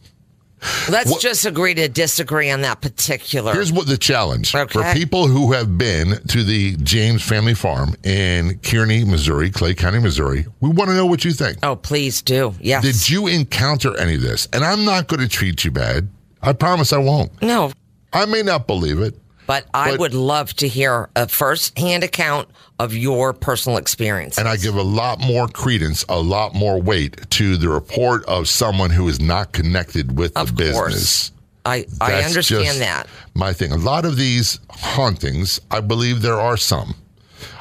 Let's 0.89 1.11
What- 1.11 1.21
just 1.21 1.45
agree 1.45 1.75
to 1.75 1.89
disagree 1.89 2.51
on 2.51 2.61
that 2.63 2.81
particular. 2.81 3.53
Here's 3.53 3.73
what 3.73 3.87
the 3.87 3.99
challenge 3.99 4.55
Okay. 4.55 4.73
for 4.73 4.93
people 4.95 5.27
who 5.29 5.53
have 5.53 5.77
been 5.77 6.21
to 6.29 6.45
the 6.45 6.77
James 6.83 7.23
family 7.23 7.55
farm 7.55 7.95
in 8.05 8.59
Kearney, 8.63 9.05
Missouri, 9.05 9.51
Clay 9.51 9.75
County, 9.75 9.99
Missouri. 9.99 10.47
We 10.61 10.71
want 10.71 10.91
to 10.91 10.95
know 10.97 11.07
what 11.07 11.25
you 11.25 11.33
think. 11.33 11.59
oh, 11.63 11.77
please 11.77 12.23
do. 12.23 12.55
Yes. 12.61 12.83
Did 12.83 13.09
you 13.11 13.27
encounter 13.27 13.97
any 13.99 14.15
of 14.15 14.23
this? 14.23 14.49
And 14.53 14.65
I'm 14.65 14.85
not 14.85 15.09
going 15.09 15.21
to 15.21 15.29
treat 15.29 15.65
you 15.65 15.71
bad. 15.71 16.09
I 16.43 16.53
promise 16.53 16.93
I 16.93 16.99
won't. 16.99 17.31
no, 17.43 17.73
I 18.13 18.27
may 18.27 18.43
not 18.43 18.67
believe 18.67 19.01
it. 19.01 19.17
But 19.53 19.67
I 19.75 19.91
But- 19.91 20.01
would 20.01 20.15
love 20.15 20.55
to 20.57 20.67
hear 20.67 21.11
a 21.15 21.29
first-hand 21.29 22.03
account 22.03 22.49
of 22.79 22.95
your 22.95 23.35
personal 23.35 23.77
experience. 23.77 24.39
And 24.39 24.49
I 24.49 24.57
give 24.57 24.77
a 24.77 24.83
lot 24.83 25.21
more 25.21 25.47
credence, 25.47 26.07
a 26.09 26.19
lot 26.21 26.55
more 26.55 26.81
weight 26.81 27.29
to 27.33 27.59
the 27.59 27.69
report 27.69 28.25
of 28.25 28.49
someone 28.49 28.89
who 28.89 29.07
is 29.11 29.21
not 29.21 29.53
connected 29.53 30.17
with 30.19 30.35
Of 30.39 30.57
the 30.57 30.73
course. 30.73 30.95
business. 30.95 31.33
I, 31.67 31.85
I 32.01 32.23
understand 32.23 32.81
that. 32.81 33.09
My 33.35 33.53
thing. 33.53 33.73
A 33.73 33.77
lot 33.77 34.07
of 34.07 34.17
these 34.17 34.59
hauntings, 34.71 35.61
I 35.71 35.81
believe 35.81 36.23
there 36.23 36.41
are 36.41 36.57
some. 36.57 36.95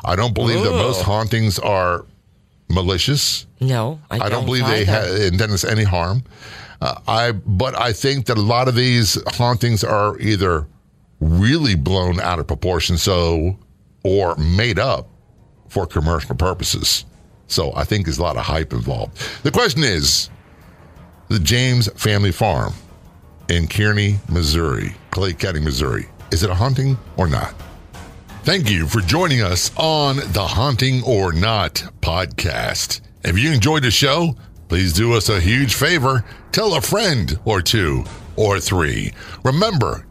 I 0.06 0.15
don't 0.15 0.34
believe 0.34 0.63
that 0.63 0.71
most 0.71 1.01
hauntings 1.01 1.60
are 1.60 2.06
malicious. 2.69 3.45
No, 3.60 3.99
I, 4.10 4.19
I 4.27 4.30
don't 4.30 4.45
believe 4.45 4.65
they 4.65 4.86
ha- 4.86 5.04
intend 5.27 5.51
us 5.51 5.65
any 5.65 5.84
harm. 5.84 6.23
Uh, 6.80 6.95
I, 7.06 7.32
but 7.34 7.77
I 7.77 7.91
think 7.91 8.27
that 8.27 8.38
a 8.38 8.41
lot 8.41 8.69
of 8.69 8.75
these 8.75 9.17
hauntings 9.36 9.84
are 9.84 10.17
either 10.19 10.65
really 11.21 11.75
blown 11.75 12.19
out 12.19 12.39
of 12.39 12.47
proportion, 12.47 12.97
so 12.97 13.57
or 14.03 14.36
made 14.36 14.79
up 14.79 15.07
for 15.69 15.86
commercial 15.86 16.36
purposes. 16.36 17.05
So 17.47 17.73
I 17.75 17.86
think 17.86 18.05
there's 18.05 18.17
a 18.17 18.23
lot 18.23 18.38
of 18.38 18.43
hype 18.43 18.73
involved. 18.73 19.17
The 19.43 19.51
question 19.51 19.84
is, 19.84 20.29
the 21.29 21.39
James 21.39 21.88
family 21.93 22.31
farm 22.31 22.73
in 23.49 23.67
Kearney, 23.67 24.19
Missouri, 24.27 24.95
Clay 25.12 25.34
County, 25.34 25.60
Missouri, 25.60 26.07
is 26.31 26.43
it 26.43 26.49
a 26.49 26.55
haunting 26.55 26.97
or 27.17 27.27
not? 27.27 27.53
Thank 28.43 28.69
you 28.71 28.88
for 28.88 29.01
joining 29.01 29.41
us 29.41 29.71
on 29.77 30.15
the 30.15 30.47
Haunting 30.47 31.03
or 31.03 31.31
Not 31.31 31.84
podcast. 32.01 33.01
If 33.23 33.38
you 33.38 33.51
enjoyed 33.51 33.84
the 33.84 33.91
show, 33.91 34.36
please 34.67 34.93
do 34.93 35.13
us 35.13 35.29
a 35.29 35.39
huge 35.39 35.75
favor. 35.75 36.25
Tell 36.51 36.73
a 36.73 36.81
friend 36.81 37.39
or 37.45 37.62
two 37.62 38.03
or 38.36 38.60
three. 38.60 39.13
Remember 39.43 40.07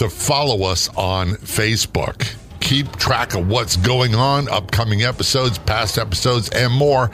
to 0.00 0.08
follow 0.08 0.62
us 0.62 0.88
on 0.96 1.28
Facebook. 1.32 2.34
Keep 2.60 2.96
track 2.96 3.34
of 3.34 3.48
what's 3.48 3.76
going 3.76 4.14
on, 4.14 4.48
upcoming 4.48 5.02
episodes, 5.02 5.58
past 5.58 5.98
episodes, 5.98 6.48
and 6.48 6.72
more. 6.72 7.10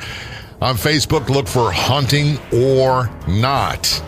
On 0.63 0.77
Facebook, 0.77 1.29
look 1.29 1.49
for 1.49 1.73
Haunting 1.73 2.39
or 2.53 3.11
Not. 3.27 4.01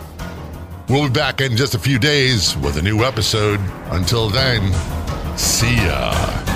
We'll 0.87 1.09
be 1.09 1.13
back 1.13 1.41
in 1.41 1.57
just 1.57 1.75
a 1.75 1.79
few 1.79 1.99
days 1.99 2.55
with 2.55 2.77
a 2.77 2.81
new 2.81 3.03
episode. 3.03 3.59
Until 3.91 4.29
then, 4.29 4.71
see 5.37 5.75
ya. 5.75 6.48